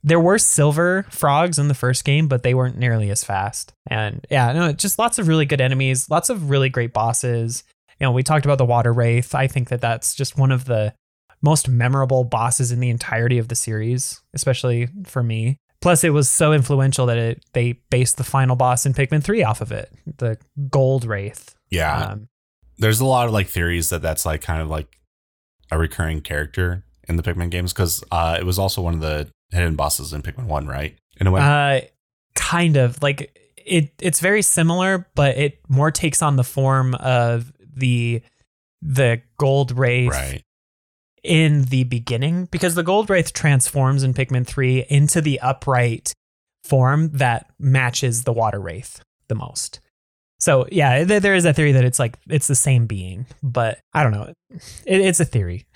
[0.04, 3.74] there were silver frogs in the first game, but they weren't nearly as fast.
[3.90, 7.64] And yeah, no, just lots of really good enemies, lots of really great bosses.
[8.00, 9.34] You know, we talked about the water wraith.
[9.34, 10.94] I think that that's just one of the
[11.42, 15.58] most memorable bosses in the entirety of the series, especially for me.
[15.82, 19.44] Plus, it was so influential that it they based the final boss in Pikmin 3
[19.44, 20.38] off of it, the
[20.70, 21.56] Gold Wraith.
[21.70, 22.30] Yeah, Um,
[22.78, 24.98] there's a lot of like theories that that's like kind of like
[25.72, 29.30] a recurring character in the Pikmin games because uh, it was also one of the
[29.52, 30.98] hidden bosses in Pikmin One, right?
[31.20, 31.82] In a way, Uh,
[32.36, 37.52] kind of like it it's very similar, but it more takes on the form of
[37.76, 38.22] the
[38.82, 40.44] the gold wraith Right.
[41.24, 46.14] in the beginning because the gold wraith transforms in Pikmin 3 into the upright
[46.64, 49.80] form that matches the water wraith the most.
[50.40, 53.80] So yeah, th- there is a theory that it's like it's the same being, but
[53.94, 54.32] I don't know.
[54.86, 55.66] It, it's a theory.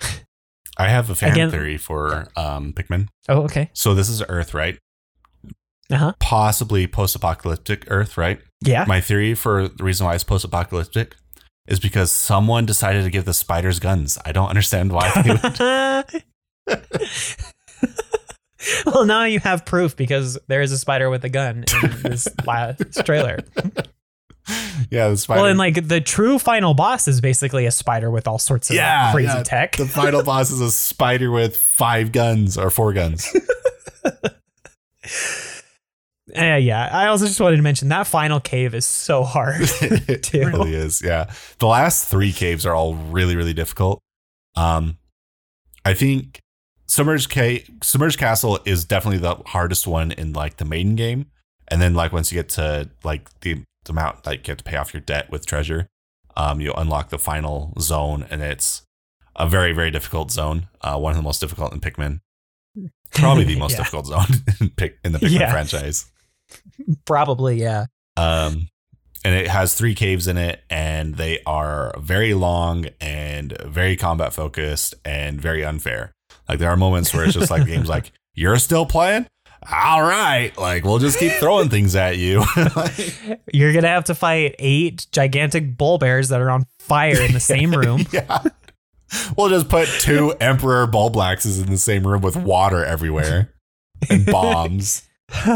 [0.82, 3.08] I have a fan Again- theory for um, Pikmin.
[3.28, 3.70] Oh, okay.
[3.72, 4.78] So this is Earth, right?
[5.90, 6.12] Uh huh.
[6.20, 8.40] Possibly post-apocalyptic Earth, right?
[8.64, 8.84] Yeah.
[8.86, 11.14] My theory for the reason why it's post-apocalyptic
[11.66, 14.18] is because someone decided to give the spiders guns.
[14.24, 15.10] I don't understand why.
[15.22, 16.24] They would.
[18.86, 22.28] well, now you have proof because there is a spider with a gun in this
[22.46, 23.38] last trailer.
[24.90, 25.40] yeah, the spider.
[25.42, 28.76] Well, and like the true final boss is basically a spider with all sorts of
[28.76, 29.42] Yeah, crazy yeah.
[29.42, 29.76] tech.
[29.76, 33.34] the final boss is a spider with five guns or four guns.
[34.04, 34.28] Uh,
[36.36, 39.60] yeah, I also just wanted to mention that final cave is so hard.
[39.80, 41.02] it really is.
[41.02, 41.32] Yeah.
[41.58, 44.00] The last three caves are all really, really difficult.
[44.56, 44.98] Um,
[45.84, 46.40] I think
[46.86, 51.26] Submerged Cave, Submerged Castle is definitely the hardest one in like the maiden game.
[51.68, 54.76] And then like once you get to like the amount like you have to pay
[54.76, 55.88] off your debt with treasure,
[56.36, 58.82] um, you unlock the final zone and it's
[59.36, 60.68] a very, very difficult zone.
[60.82, 62.20] Uh, one of the most difficult in Pikmin.
[63.14, 64.26] Probably the most Yeah, difficult zone
[64.60, 65.50] in, Pik- in the Pikmin Yeah.
[65.52, 66.10] franchise.
[67.04, 67.86] Probably, yeah.
[68.16, 68.68] Um,
[69.24, 74.32] and it has three caves in it, and they are very long and very combat
[74.32, 76.12] focused and very unfair.
[76.48, 79.26] Like there are moments where it's just like the game's like, "You're still playing?
[79.70, 82.44] All right, like we'll just keep throwing things at you."
[83.52, 87.72] You're gonna have to fight eight gigantic Bulborbs that are on fire in the same
[87.72, 88.04] room.
[88.12, 88.42] yeah,
[89.36, 93.52] we'll just put two Emperor Bulblaxes in the same room with water everywhere
[94.10, 95.08] and bombs.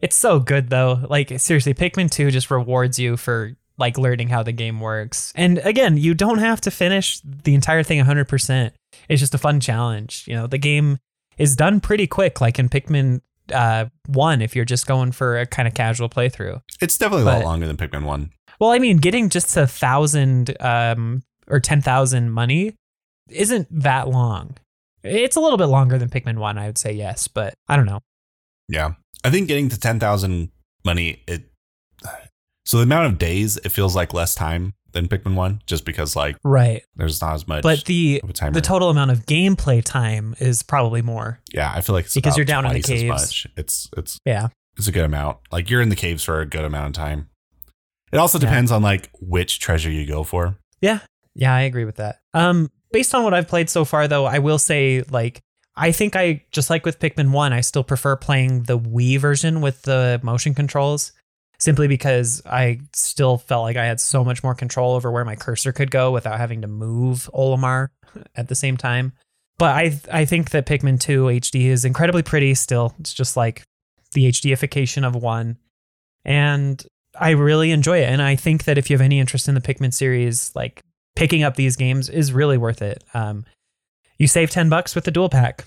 [0.00, 1.04] it's so good though.
[1.08, 5.32] Like seriously, Pikmin 2 just rewards you for like learning how the game works.
[5.34, 8.70] And again, you don't have to finish the entire thing 100%.
[9.08, 10.24] It's just a fun challenge.
[10.28, 10.98] You know, the game
[11.42, 13.20] is done pretty quick like in Pikmin
[13.52, 16.62] uh 1 if you're just going for a kind of casual playthrough.
[16.80, 18.30] It's definitely a lot longer than Pikmin One.
[18.60, 22.76] Well, I mean, getting just a 1000 um or 10,000 money
[23.28, 24.56] isn't that long.
[25.02, 27.86] It's a little bit longer than Pikmin 1, I would say yes, but I don't
[27.86, 27.98] know.
[28.68, 28.92] Yeah.
[29.24, 30.50] I think getting to 10,000
[30.84, 31.50] money, it.
[32.64, 36.14] So the amount of days, it feels like less time than Pikmin 1, just because,
[36.16, 36.82] like, Right.
[36.96, 38.20] there's not as much But the
[38.52, 41.40] the total amount of gameplay time is probably more.
[41.52, 43.46] yeah, I feel like it's Because you're down in the caves.
[43.56, 44.48] It's, it's, Yeah.
[44.76, 45.38] it's a good amount.
[45.50, 47.28] Like, you're in the caves for a good amount of time.
[48.12, 48.46] It also Yeah.
[48.46, 50.56] depends on, like, which treasure you go for.
[50.80, 51.00] Yeah.
[51.34, 52.18] Yeah, I agree with that.
[52.34, 55.40] Um based on what I've played so far though, I will say like
[55.74, 59.62] I think I just like with Pikmin 1, I still prefer playing the Wii version
[59.62, 61.12] with the motion controls
[61.62, 65.36] simply because I still felt like I had so much more control over where my
[65.36, 67.90] cursor could go without having to move Olimar
[68.34, 69.12] at the same time.
[69.58, 72.94] But I I think that Pikmin 2 HD is incredibly pretty still.
[72.98, 73.62] It's just like
[74.12, 75.56] the HDification of 1
[76.24, 76.84] and
[77.18, 78.08] I really enjoy it.
[78.08, 80.82] And I think that if you have any interest in the Pikmin series, like
[81.14, 83.04] picking up these games is really worth it.
[83.14, 83.44] Um,
[84.18, 85.64] you save 10 bucks with the dual pack.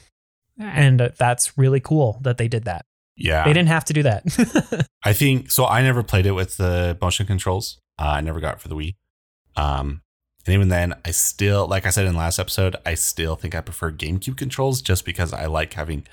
[0.60, 2.86] And uh, that's really cool that they did that.
[3.17, 3.45] Yeah.
[3.45, 4.88] They didn't have to do that.
[5.06, 5.65] I think so.
[5.65, 7.80] I never played it with the motion controls.
[7.97, 8.95] Uh, I never got it for the Wii.
[9.56, 10.01] Um,
[10.45, 13.56] and even then, I still, like I said in the last episode, I still think
[13.56, 16.06] I prefer GameCube controls just because I like having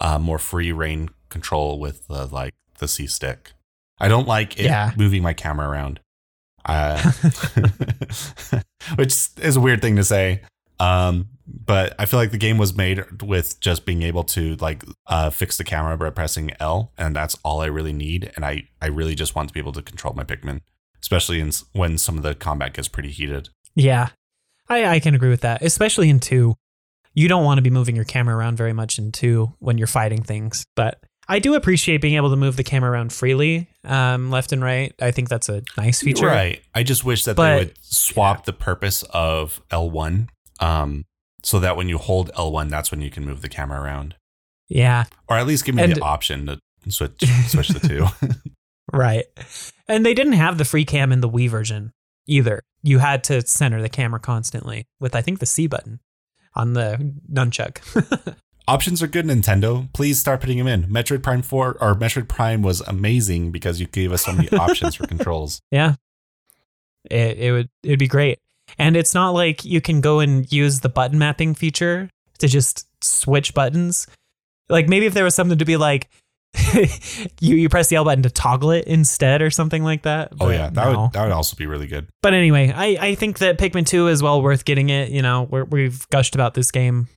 [0.00, 3.52] uh, more free reign control with the like the C stick.
[3.98, 4.92] I don't like it Yeah.
[4.96, 6.00] moving my camera around,
[6.66, 7.00] uh,
[8.96, 10.42] which is a weird thing to say.
[10.82, 14.84] Um, but I feel like the game was made with just being able to like
[15.06, 18.32] uh, fix the camera by pressing L, and that's all I really need.
[18.36, 20.60] And I I really just want to be able to control my Pikmin,
[21.00, 23.48] especially in when some of the combat gets pretty heated.
[23.74, 24.08] yeah,
[24.68, 26.54] I, I can agree with that, especially in 2.
[27.14, 29.86] You don't want to be moving your camera around very much in 2 when you're
[29.86, 30.64] fighting things.
[30.76, 34.62] But I do appreciate being able to move the camera around freely, um, left and
[34.62, 34.94] right.
[35.00, 36.26] I think that's a nice feature.
[36.26, 36.62] Right.
[36.74, 40.28] I just wish that But- they would swap the purpose of L1,
[40.60, 41.04] um,
[41.42, 44.14] so that when you hold L1, that's when you can move the camera around,
[44.68, 45.04] Yeah.
[45.28, 48.06] or at least give me And- the option to switch switch the two.
[48.92, 49.24] Right.
[49.88, 51.92] And they didn't have the free cam in the Wii version
[52.26, 52.62] either.
[52.82, 56.00] You had to center the camera constantly with, I think, the C button
[56.54, 57.78] on the nunchuck.
[58.68, 59.92] Options are good, Nintendo.
[59.92, 60.84] Please start putting them in.
[60.84, 64.94] Metroid Prime 4 or Metroid Prime was amazing because you gave us so many options
[64.96, 65.60] for controls.
[65.70, 65.94] yeah.
[67.10, 68.38] It, it would it'd be great.
[68.78, 72.08] And it's not like you can go and use the button mapping feature
[72.38, 74.06] to just switch buttons.
[74.68, 76.08] Like maybe if there was something to be like,
[77.40, 80.32] you you press the L button to toggle it instead or something like that.
[80.38, 81.02] Oh yeah, that no.
[81.02, 82.08] would that would also be really good.
[82.22, 85.10] But anyway, I, I think that Pikmin 2 is well worth getting it.
[85.10, 87.08] You know, we're, we've gushed about this game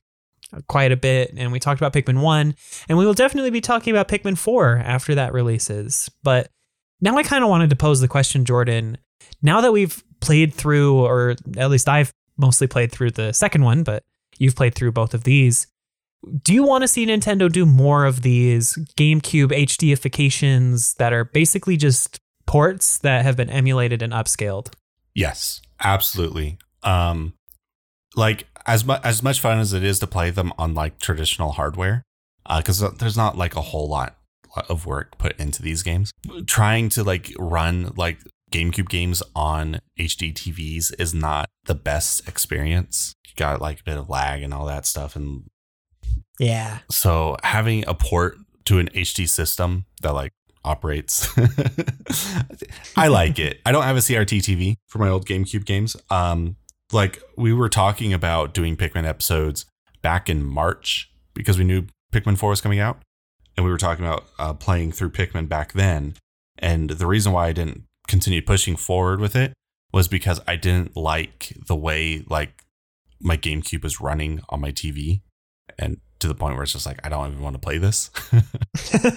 [0.68, 2.54] quite a bit, and we talked about Pikmin 1,
[2.88, 6.10] and we will definitely be talking about Pikmin 4 after that releases.
[6.22, 6.48] But
[7.00, 8.96] now I kind of wanted to pose the question, Jordan.
[9.42, 13.82] Now that we've played through, or at least I've mostly played through the second one,
[13.82, 14.04] but
[14.38, 15.66] you've played through both of these.
[16.42, 21.76] Do you want to see Nintendo do more of these GameCube HDifications that are basically
[21.76, 24.72] just ports that have been emulated and upscaled?
[25.14, 26.58] Yes, absolutely.
[26.82, 27.34] Um,
[28.16, 31.52] like as much as much fun as it is to play them on like traditional
[31.52, 32.02] hardware,
[32.56, 34.16] because there's not like a whole lot
[34.68, 36.10] of work put into these games.
[36.46, 38.18] Trying to like run like
[38.50, 43.14] GameCube games on HD TVs is not the best experience.
[43.26, 45.44] You got like a bit of lag and all that stuff, and
[46.38, 46.78] Yeah.
[46.90, 50.32] so having a port to an HD system that like
[50.64, 51.28] operates,
[52.96, 53.60] I like it.
[53.66, 55.96] I don't have a CRT TV for my old GameCube games.
[56.10, 56.56] Um,
[56.92, 59.66] like we were talking about doing Pikmin episodes
[60.02, 62.98] back in March because we knew Pikmin 4 was coming out,
[63.56, 66.14] and we were talking about uh, playing through Pikmin back then.
[66.58, 69.52] And the reason why I didn't continue pushing forward with it
[69.92, 72.64] was because I didn't like the way like
[73.20, 75.22] my GameCube was running on my TV,
[75.78, 78.10] and to the point where it's just like I don't even want to play this.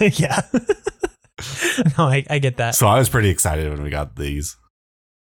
[0.18, 0.40] yeah.
[1.98, 2.74] no, I, I get that.
[2.74, 4.56] so I was pretty excited when we got these.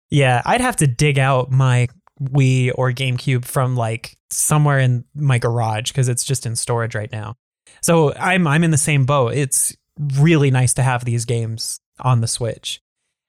[0.09, 1.87] Yeah, I'd have to dig out my
[2.21, 7.11] Wii or GameCube from like somewhere in my garage because it's just in storage right
[7.11, 7.35] now.
[7.81, 9.33] So I'm I'm in the same boat.
[9.33, 9.75] It's
[10.15, 12.79] really nice to have these games on the Switch.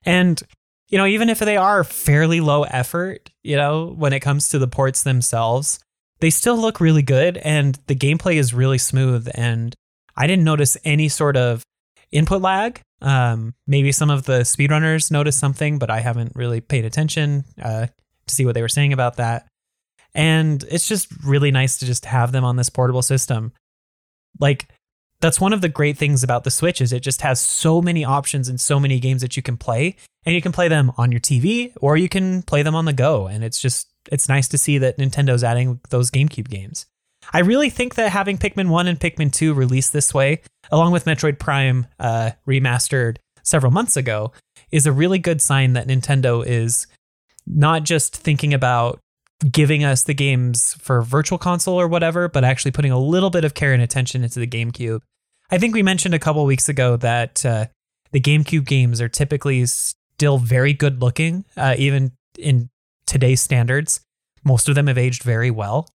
[0.05, 0.41] And
[0.87, 4.59] you know, even if they are fairly low effort, you know, when it comes to
[4.59, 5.79] the ports themselves,
[6.19, 9.75] they still look really good and the gameplay is really smooth and
[10.15, 11.63] I didn't notice any sort of
[12.11, 12.81] input lag.
[13.01, 17.87] Um, maybe some of the speedrunners noticed something, but I haven't really paid attention uh,
[18.27, 19.47] to see what they were saying about that.
[20.13, 23.51] And it's just really nice to just have them on this portable system.
[24.39, 24.69] Like
[25.21, 28.03] that's one of the great things about the Switch is it just has so many
[28.03, 31.11] options and so many games that you can play, and you can play them on
[31.11, 33.27] your TV or you can play them on the go.
[33.27, 36.85] And it's just it's nice to see that Nintendo's adding those GameCube games.
[37.33, 41.05] I really think that having Pikmin 1 and Pikmin 2 released this way, along with
[41.05, 44.31] Metroid Prime uh, remastered several months ago,
[44.71, 46.87] is a really good sign that Nintendo is
[47.47, 48.99] not just thinking about
[49.51, 53.43] giving us the games for virtual console or whatever, but actually putting a little bit
[53.43, 55.01] of care and attention into the GameCube.
[55.51, 57.65] I think we mentioned a couple weeks ago that uh,
[58.11, 62.69] the GameCube games are typically still very good looking, uh, even in
[63.05, 64.01] today's standards.
[64.43, 65.89] Most of them have aged very well.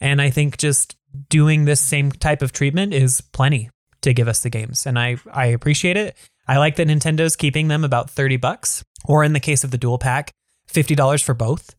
[0.00, 0.96] And I think just
[1.28, 3.70] doing this same type of treatment is plenty
[4.02, 4.86] to give us the games.
[4.86, 6.16] And I, I appreciate it.
[6.46, 9.78] I like that Nintendo's keeping them about 30 bucks, or in the case of the
[9.78, 10.30] dual pack,
[10.72, 11.74] $50 for both.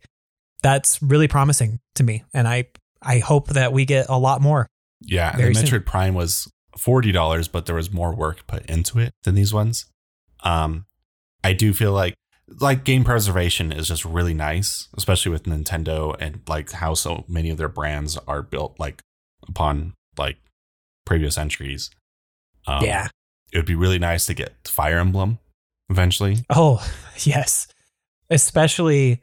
[0.61, 2.23] That's really promising to me.
[2.33, 2.67] And I,
[3.01, 4.67] I hope that we get a lot more.
[5.01, 5.65] Yeah, and the soon.
[5.65, 9.53] Metroid Prime was forty dollars, but there was more work put into it than these
[9.53, 9.85] ones.
[10.43, 10.85] Um,
[11.43, 12.15] I do feel like
[12.59, 17.49] like game preservation is just really nice, especially with Nintendo and like how so many
[17.49, 19.01] of their brands are built like
[19.47, 20.37] upon like
[21.05, 21.89] previous entries.
[22.67, 23.07] Um, yeah.
[23.53, 25.39] it would be really nice to get Fire Emblem
[25.89, 26.37] eventually.
[26.49, 26.85] Oh,
[27.19, 27.67] yes.
[28.29, 29.21] Especially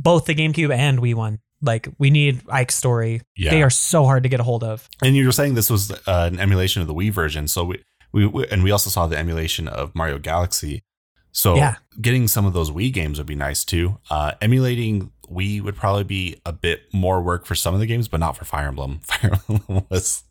[0.00, 1.40] both the GameCube and Wii one.
[1.60, 3.22] Like we need Ike's story.
[3.36, 4.88] Yeah, They are so hard to get a hold of.
[5.02, 7.82] and you were saying this was uh, an emulation of the Wii version, so we,
[8.12, 10.82] we we and we also saw the emulation of Mario Galaxy.
[11.30, 11.76] So Yeah.
[12.00, 13.98] getting some of those Wii games would be nice too.
[14.10, 18.08] Uh, emulating Wii would probably be a bit more work for some of the games,
[18.08, 18.98] but not for Fire Emblem.
[19.04, 20.24] Fire Emblem was.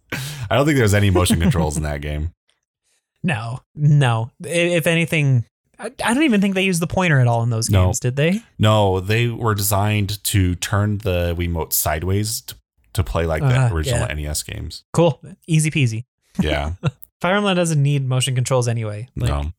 [0.49, 2.33] I don't think there's any motion controls in that game.
[3.23, 4.31] No, no.
[4.43, 5.45] If anything,
[5.81, 7.85] I I don't even think they used the pointer at all in those No.
[7.85, 8.41] games, did they?
[8.59, 12.55] No, they were designed to turn the Wiimote sideways to,
[12.93, 14.13] to play like the Uh, original yeah.
[14.13, 14.83] NES games.
[14.93, 15.21] Cool.
[15.47, 16.05] Easy peasy.
[16.39, 16.73] Yeah,
[17.21, 19.09] Fire Emblem doesn't need motion controls anyway.
[19.15, 19.51] Like, no.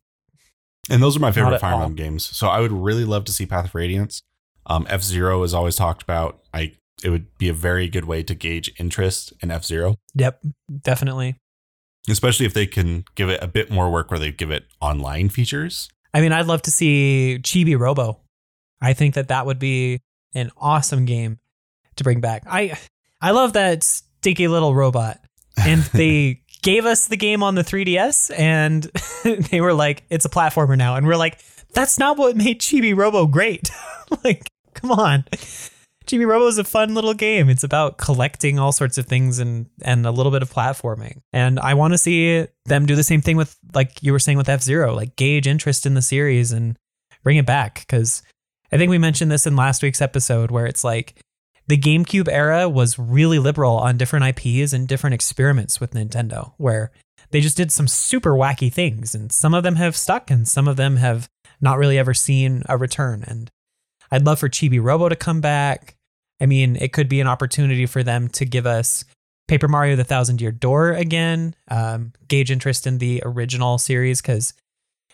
[0.91, 1.75] And those are my favorite Fire.
[1.75, 2.25] Emblem games.
[2.37, 4.23] So I would really love to see Path of Radiance.
[4.67, 6.41] Um, F Zero is always talked about.
[6.55, 6.73] I
[7.05, 10.41] it would be a very good way to gauge interest in F Zero, Yep,
[10.83, 11.37] definitely.
[12.09, 15.29] especially if they can give it a bit more work where they give it online
[15.29, 15.89] features.
[16.15, 18.21] I mean, I'd love to see Chibi Robo.
[18.81, 20.01] I think that that would be
[20.35, 21.39] an awesome game
[21.97, 22.43] to bring back.
[22.47, 22.79] I
[23.21, 25.21] I love that stinky little robot.
[25.57, 28.85] And they gave us the game on the 3DS and
[29.51, 30.97] they were like, it's a platformer now.
[30.97, 31.39] And we're like,
[31.75, 33.71] that's not what made Chibi Robo great.
[34.25, 35.25] like, come on.
[36.07, 37.49] Chibi Robo is a fun little game.
[37.49, 41.21] It's about collecting all sorts of things and and a little bit of platforming.
[41.33, 44.39] And I want to see them do the same thing with like you were saying
[44.39, 46.77] with F Zero, like gauge interest in the series and
[47.23, 47.81] bring it back.
[47.81, 48.23] Because
[48.73, 51.23] I think we mentioned this in last week's episode where it's like
[51.69, 56.91] the GameCube era was really liberal on different IPs and different experiments with Nintendo, where
[57.31, 60.67] they just did some super wacky things, and some of them have stuck, and some
[60.67, 61.29] of them have
[61.61, 63.25] not really ever seen a return.
[63.27, 63.51] And
[64.13, 65.97] I'd love for Chibi Robo to come back.
[66.41, 69.05] I mean, it could be an opportunity for them to give us
[69.49, 74.53] Paper Mario: The Thousand Year Door again, um, gauge interest in the original series because,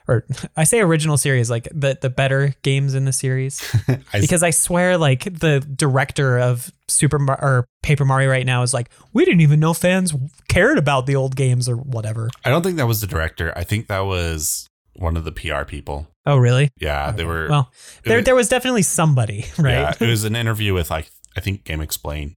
[0.09, 0.25] or
[0.57, 3.63] I say original series like the the better games in the series
[4.13, 8.63] I, because I swear like the director of Super Mar- or Paper Mario right now
[8.63, 10.13] is like we didn't even know fans
[10.49, 12.31] cared about the old games or whatever.
[12.45, 13.53] I don't think that was the director.
[13.55, 16.09] I think that was one of the PR people.
[16.29, 16.71] Oh really?
[16.79, 17.49] Yeah, they were.
[17.49, 17.73] Well,
[18.05, 19.73] there was- there was definitely somebody, right?
[19.73, 22.35] Yeah, it was an interview with like I think GameXplain,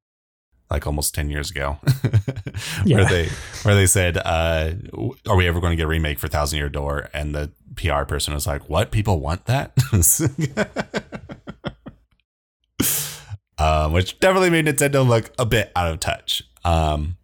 [0.70, 1.78] like almost ten years ago,
[2.86, 2.98] Yeah.
[2.98, 3.30] where they
[3.64, 4.72] where they said, uh,
[5.28, 8.04] "Are we ever going to get a remake for Thousand Year Door?" And the PR
[8.06, 8.92] person was like, "What?
[8.92, 9.74] People want that?"
[13.58, 16.44] um, which definitely made Nintendo look a bit out of touch.
[16.64, 17.18] Um,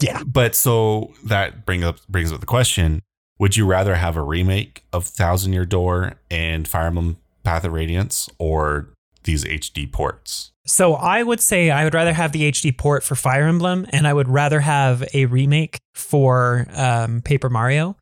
[0.00, 0.22] Yeah.
[0.26, 3.02] but so that brings up brings up the question:
[3.38, 7.72] Would you rather have a remake of Thousand Year Door and Fire Emblem Path of
[7.72, 8.88] Radiance, or
[9.24, 10.52] these HD ports?
[10.66, 14.06] So I would say I would rather have the HD port for Fire Emblem, and
[14.06, 17.96] I would rather have a remake for um, Paper Mario,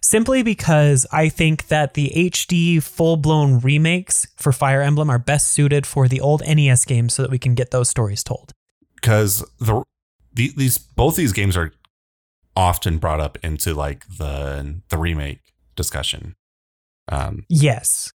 [0.00, 5.48] simply because I think that the HD full blown remakes for Fire Emblem are best
[5.48, 8.52] suited for the old NES games, so that we can get those stories told.
[8.96, 9.82] because the,
[10.34, 11.72] the these both these games are
[12.56, 15.40] often brought up into like the the remake
[15.76, 16.34] discussion.
[17.08, 18.12] Um, Yes.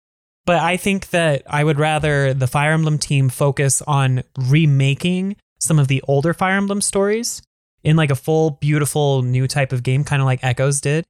[0.46, 5.78] But I think that I would rather the Fire Emblem team focus on remaking some
[5.78, 7.42] of the older Fire Emblem stories
[7.84, 11.06] in like a full, beautiful new type of game, kind of like Echoes did.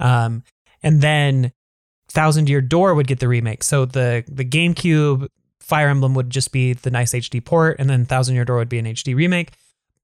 [0.00, 0.42] Um,
[0.82, 1.52] and then
[2.08, 3.62] Thousand Year Door would get the remake.
[3.62, 5.28] So the the GameCube
[5.60, 8.68] Fire Emblem would just be the nice HD port, and then Thousand Year Door would
[8.68, 9.52] be an HD remake.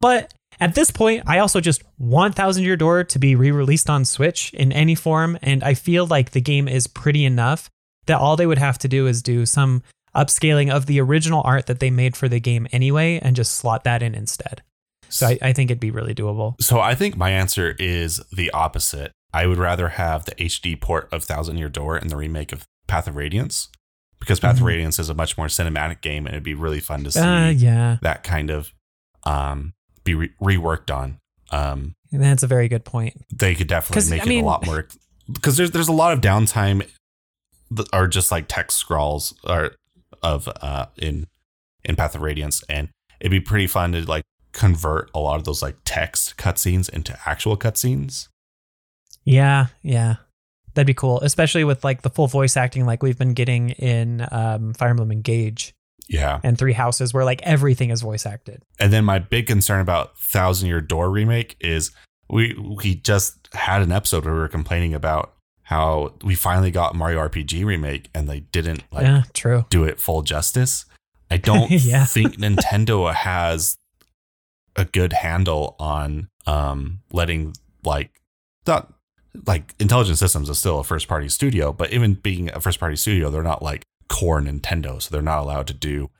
[0.01, 3.89] But at this point, I also just want Thousand Year Door to be re released
[3.91, 5.39] on Switch in any form.
[5.43, 7.69] And I feel like the game is pretty enough
[8.07, 9.83] that all they would have to do is do some
[10.17, 13.85] upscaling of the original art that they made for the game anyway and just slot
[13.85, 14.63] that in instead.
[15.09, 16.55] So I, I think it'd be really doable.
[16.61, 19.13] so I think my answer is the opposite.
[19.33, 22.65] I would rather have the HD port of Thousand Year Door and the remake of
[22.89, 23.69] Path of Radiance
[24.19, 24.61] because Path Mhm.
[24.61, 27.21] of Radiance is a much more cinematic game and it'd be really fun to see
[27.21, 28.73] Uh, yeah, that kind of
[29.25, 29.75] um,
[30.05, 31.19] be re- reworked on.
[31.51, 33.15] Um, that's a very good point.
[33.33, 34.87] they could definitely make I it mean- a lot more
[35.33, 36.89] because there's there's a lot of downtime
[37.71, 39.73] that are just like text scrawls or
[40.23, 41.27] of uh in
[41.85, 42.89] in Path of Radiance and
[43.21, 47.17] it'd be pretty fun to like convert a lot of those like text cutscenes into
[47.27, 48.27] actual cutscenes.
[49.25, 50.17] Yeah, yeah.
[50.75, 54.27] That'd be cool, especially with like the full voice acting like we've been getting in
[54.33, 55.73] um, Fire Emblem Engage
[56.11, 56.41] Yeah.
[56.43, 58.63] and Three Houses, where like everything is voice acted.
[58.79, 61.91] And then my big concern about Thousand Year Door remake is
[62.29, 66.95] we we just had an episode where we were complaining about how we finally got
[66.97, 69.65] Mario RPG remake and they didn't like yeah, true.
[69.71, 70.85] do it full justice.
[71.31, 72.05] I don't Yeah.
[72.07, 73.77] think Nintendo has
[74.77, 77.55] a good handle on um letting
[77.85, 78.11] like
[78.67, 78.93] not
[79.47, 82.97] like Intelligent Systems is still a first party studio, but even being a first party
[82.97, 86.11] studio, they're not like core Nintendo, so they're not allowed to do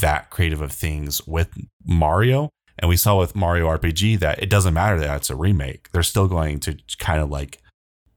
[0.00, 1.48] that creative of things with
[1.84, 2.50] Mario.
[2.78, 6.04] And we saw with Mario RPG that it doesn't matter that it's a remake; they're
[6.04, 7.58] still going to kind of like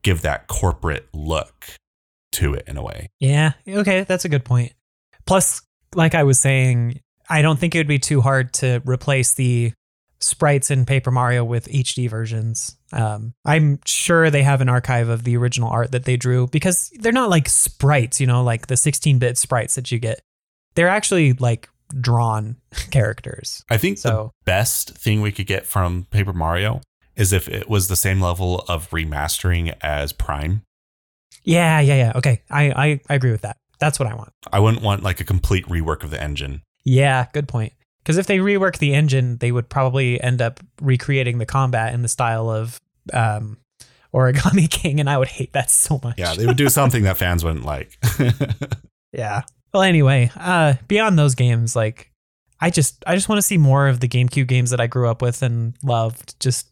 [0.02, 1.66] give that corporate look
[2.32, 3.10] to it in a way.
[3.18, 3.52] Yeah.
[3.66, 4.72] Okay, that's a good point.
[5.26, 5.62] Plus,
[5.94, 9.72] like I was saying, I don't think it would be too hard to replace the
[10.20, 12.76] sprites in Paper Mario with HD versions.
[12.92, 16.90] Um, I'm sure they have an archive of the original art that they drew because
[17.00, 20.20] they're not like sprites, you know, like the 16 bit sprites that you get.
[20.74, 21.68] They're actually like
[22.00, 22.56] drawn
[22.90, 23.64] characters.
[23.70, 26.80] I think the best thing we could get from Paper Mario
[27.14, 30.62] is if it was the same level of remastering as Prime.
[31.44, 32.12] yeah, yeah, yeah.
[32.16, 32.42] Okay.
[32.50, 33.56] I, I, I agree with that.
[33.78, 34.32] That's what I want.
[34.52, 36.62] I wouldn't want like a complete rework of the engine.
[36.84, 37.72] Yeah, good point.
[38.06, 42.02] Because if they rework the engine, they would probably end up recreating the combat in
[42.02, 42.80] the style of
[43.12, 43.58] um,
[44.14, 46.16] Origami King, and I would hate that so much.
[46.16, 47.98] Yeah, they would do something that fans wouldn't like.
[49.12, 49.42] yeah.
[49.74, 52.12] Well, anyway, uh, beyond those games, like
[52.60, 55.08] I just I just want to see more of the GameCube games that I grew
[55.08, 56.38] up with and loved.
[56.38, 56.68] Just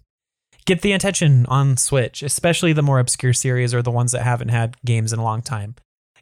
[0.66, 4.50] get the attention on Switch, especially the more obscure series or the ones that haven't
[4.50, 5.74] had games in a long time.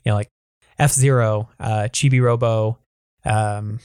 [0.06, 0.30] You know, like
[0.78, 2.78] F Zero, uh, Chibi Robo,
[3.26, 3.78] um,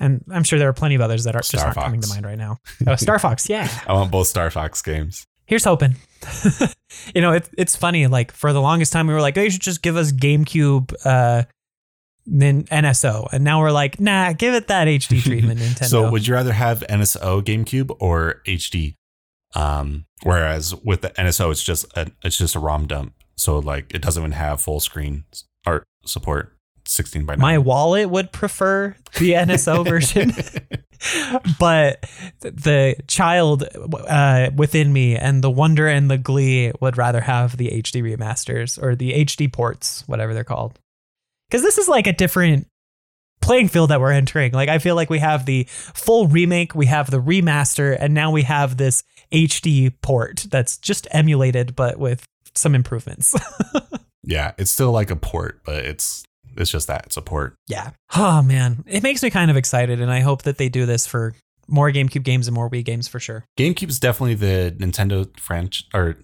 [0.00, 2.08] And I'm sure there are plenty of others that are just Star not coming to
[2.08, 2.58] mind right now.
[2.86, 3.68] Oh, Star Fox, yeah.
[3.86, 5.26] I want both Star Fox games.
[5.46, 5.96] Here's hoping.
[7.14, 8.06] you know, it, it's funny.
[8.06, 10.92] Like for the longest time, we were like, "Oh, you should just give us GameCube,
[11.04, 11.44] uh,
[12.26, 16.26] Nin- NSO," and now we're like, "Nah, give it that HD treatment, Nintendo." So would
[16.26, 18.96] you rather have NSO GameCube or HD?
[19.54, 23.14] Um, whereas with the NSO, it's just a it's just a ROM dump.
[23.36, 25.24] So like it doesn't even have full screen
[25.64, 26.57] art support.
[26.88, 27.40] 16 by 9.
[27.40, 30.32] My wallet would prefer the NSO version,
[31.58, 32.08] but
[32.40, 33.64] the child
[34.06, 38.82] uh, within me and the wonder and the glee would rather have the HD remasters
[38.82, 40.78] or the HD ports, whatever they're called.
[41.48, 42.66] Because this is like a different
[43.40, 44.52] playing field that we're entering.
[44.52, 48.30] Like, I feel like we have the full remake, we have the remaster, and now
[48.30, 53.34] we have this HD port that's just emulated, but with some improvements.
[54.22, 56.24] yeah, it's still like a port, but it's
[56.58, 57.54] it's just that support.
[57.66, 57.90] Yeah.
[58.16, 61.06] Oh man, it makes me kind of excited, and I hope that they do this
[61.06, 61.34] for
[61.66, 63.44] more GameCube games and more Wii games for sure.
[63.58, 66.16] GameCube's definitely the Nintendo franchise, or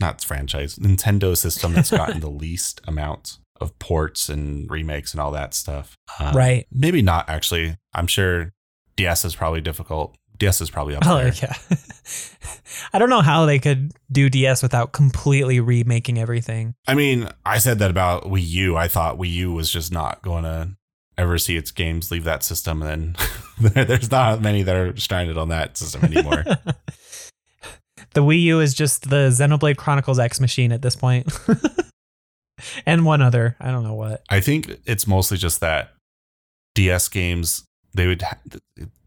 [0.00, 5.30] not franchise, Nintendo system that's gotten the least amount of ports and remakes and all
[5.32, 5.96] that stuff.
[6.18, 6.66] Um, Right.
[6.70, 7.76] Maybe not actually.
[7.94, 8.52] I'm sure
[8.96, 10.16] DS is probably difficult.
[10.38, 11.32] DS is probably up Oh there.
[11.34, 11.54] yeah.
[12.92, 16.74] I don't know how they could do DS without completely remaking everything.
[16.86, 18.76] I mean, I said that about Wii U.
[18.76, 20.70] I thought Wii U was just not going to
[21.18, 23.16] ever see its games leave that system, and
[23.60, 26.44] then there's not many that are stranded on that system anymore.
[28.14, 31.26] the Wii U is just the Xenoblade Chronicles X machine at this point.
[32.84, 34.22] and one other, I don't know what.
[34.28, 35.94] I think it's mostly just that
[36.74, 37.64] DS games
[37.94, 38.22] they would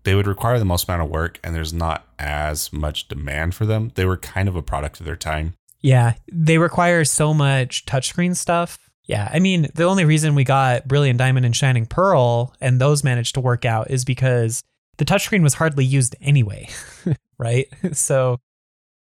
[0.04, 3.66] they would require the most amount of work, and there's not as much demand for
[3.66, 3.92] them.
[3.96, 5.54] They were kind of a product of their time.
[5.82, 8.78] Yeah, they require so much touchscreen stuff.
[9.06, 13.04] Yeah, I mean, the only reason we got Brilliant Diamond and Shining Pearl and those
[13.04, 14.62] managed to work out is because
[14.98, 16.70] the touchscreen was hardly used anyway,
[17.40, 17.68] right?
[17.94, 18.38] So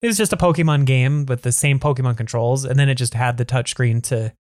[0.01, 3.13] it was just a Pokemon game with the same Pokemon controls, and then it just
[3.13, 4.33] had the touchscreen to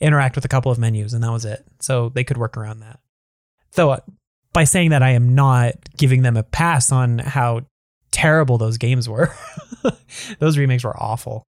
[0.00, 1.64] interact with a couple of menus, and that was it.
[1.80, 3.00] So they could work around that.
[3.76, 3.98] Uh,
[4.52, 7.62] by saying that, I am not giving them a pass on how
[8.10, 9.34] terrible those games were.
[10.38, 11.46] those remakes were awful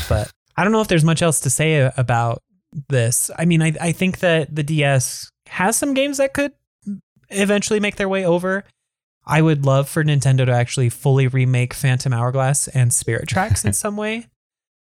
[0.08, 2.42] but I don't know if there's much else to say about
[2.88, 3.30] this.
[3.38, 6.52] I mean, I, I think that the DS has some games that could
[7.30, 8.64] eventually make their way over.
[9.24, 13.72] I would love for Nintendo to actually fully remake Phantom Hourglass and Spirit Tracks in
[13.72, 14.26] some way.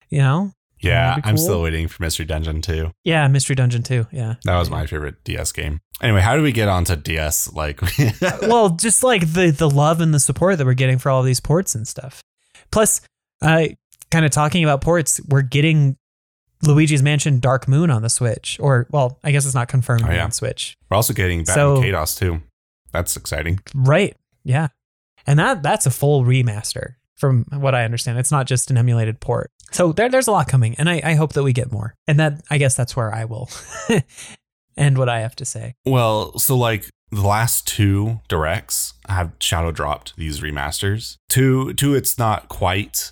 [0.09, 0.51] You know?
[0.81, 1.43] Yeah, I'm cool.
[1.43, 2.91] still waiting for Mystery Dungeon too.
[3.03, 4.07] Yeah, Mystery Dungeon too.
[4.11, 4.35] Yeah.
[4.45, 5.79] That was my favorite DS game.
[6.01, 7.51] Anyway, how do we get onto DS?
[7.53, 7.81] Like,
[8.41, 11.39] well, just like the the love and the support that we're getting for all these
[11.41, 12.21] ports and stuff.
[12.71, 13.01] Plus,
[13.41, 13.67] uh,
[14.11, 15.97] kind of talking about ports, we're getting
[16.63, 20.11] Luigi's Mansion Dark Moon on the Switch, or well, I guess it's not confirmed Oh,
[20.11, 20.23] yeah.
[20.23, 22.41] on Switch, we're also getting Baten So- Kaitos too.
[22.91, 23.59] That's exciting.
[23.75, 24.15] right?
[24.43, 24.69] Yeah,
[25.27, 28.17] and that that's a full remaster from what I understand.
[28.17, 29.51] It's not just an emulated port.
[29.71, 31.93] So there, there's a lot coming, and I, I hope that we get more.
[32.07, 33.49] And that I guess that's where I will
[34.77, 35.75] end what I have to say.
[35.85, 41.17] Well, so like the last two directs have shadow dropped these remasters.
[41.27, 43.11] Two, two, it's not quite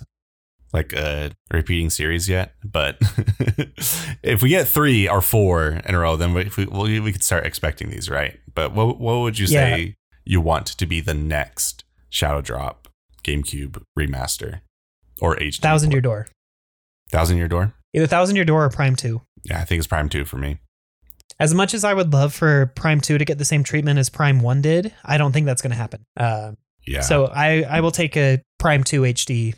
[0.72, 2.98] like a repeating series yet, but
[4.22, 7.24] if we get three or four in a row, then we we, we, we could
[7.24, 8.38] start expecting these, right?
[8.54, 12.87] But what what would you say you want to be the next shadow drop
[13.24, 14.60] GameCube remaster
[15.20, 15.60] or HD?
[15.60, 16.00] Thousand Year?
[16.00, 16.28] Door,
[17.10, 17.74] Thousand Year Door.
[17.94, 19.22] either Thousand Year Door or Prime Two.
[19.44, 20.58] Yeah, I think it's Prime Two for me.
[21.40, 24.10] As much as I would love for Prime 2 to get the same treatment as
[24.10, 26.02] Prime 1 did, I don't think that's going to happen.
[26.16, 26.52] Uh,
[26.84, 27.02] Yeah.
[27.02, 29.54] So I, I will take a Prime 2 HD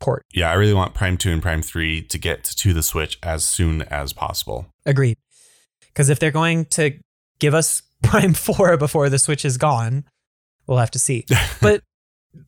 [0.00, 0.22] port.
[0.32, 3.44] yeah, I really want Prime 2 and Prime 3 to get to the Switch as
[3.44, 4.68] soon as possible.
[4.86, 5.18] Agreed.
[5.88, 6.92] Because if they're going to
[7.40, 10.04] give us Prime 4 before the Switch is gone,
[10.66, 11.26] we'll have to see.
[11.60, 11.82] But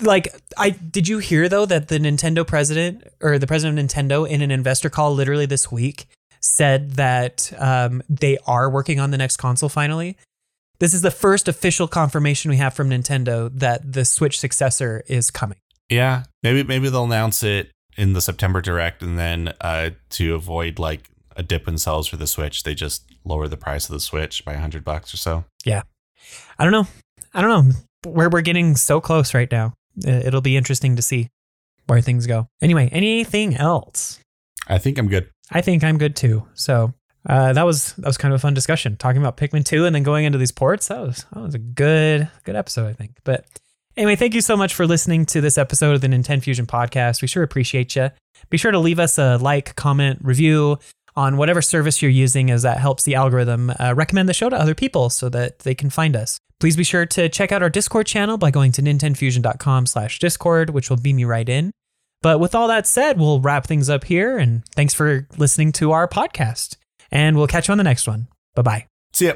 [0.00, 4.28] like I did you hear though that the Nintendo president or the president of Nintendo
[4.28, 6.06] in an investor call literally this week
[6.40, 10.16] said that um, they are working on the next console finally.
[10.80, 15.30] This is the first official confirmation we have from Nintendo that the Switch successor is
[15.30, 15.58] coming.
[15.88, 20.80] Yeah, maybe maybe they'll announce it in the September direct and then uh to avoid
[20.80, 24.00] like a dip in sales for the Switch, they just lower the price of the
[24.00, 25.44] Switch by 100 bucks or so.
[25.64, 25.82] Yeah,
[26.58, 26.86] I don't know.
[27.32, 27.74] I don't know.
[28.04, 29.74] We're we're getting so close right now.
[30.04, 31.28] It'll be interesting to see
[31.86, 32.48] where things go.
[32.60, 34.20] Anyway, anything else?
[34.66, 35.30] I think I'm good.
[35.50, 36.46] I think I'm good too.
[36.54, 36.94] So
[37.28, 39.94] uh, that was that was kind of a fun discussion talking about Pikmin 2 and
[39.94, 40.88] then going into these ports.
[40.88, 43.16] That was that was a good good episode, I think.
[43.24, 43.46] But
[43.96, 47.22] anyway, thank you so much for listening to this episode of the NintenFusion podcast.
[47.22, 48.10] We sure appreciate you.
[48.50, 50.78] Be sure to leave us a like, comment, review
[51.16, 54.56] on whatever service you're using, as that helps the algorithm uh, recommend the show to
[54.56, 56.38] other people so that they can find us.
[56.60, 60.70] Please be sure to check out our Discord channel by going to nintenfusion.com slash discord,
[60.70, 61.70] which will beam you right in.
[62.22, 64.38] But with all that said, we'll wrap things up here.
[64.38, 66.76] And thanks for listening to our podcast.
[67.10, 68.28] And we'll catch you on the next one.
[68.54, 68.86] Bye bye.
[69.12, 69.34] See ya.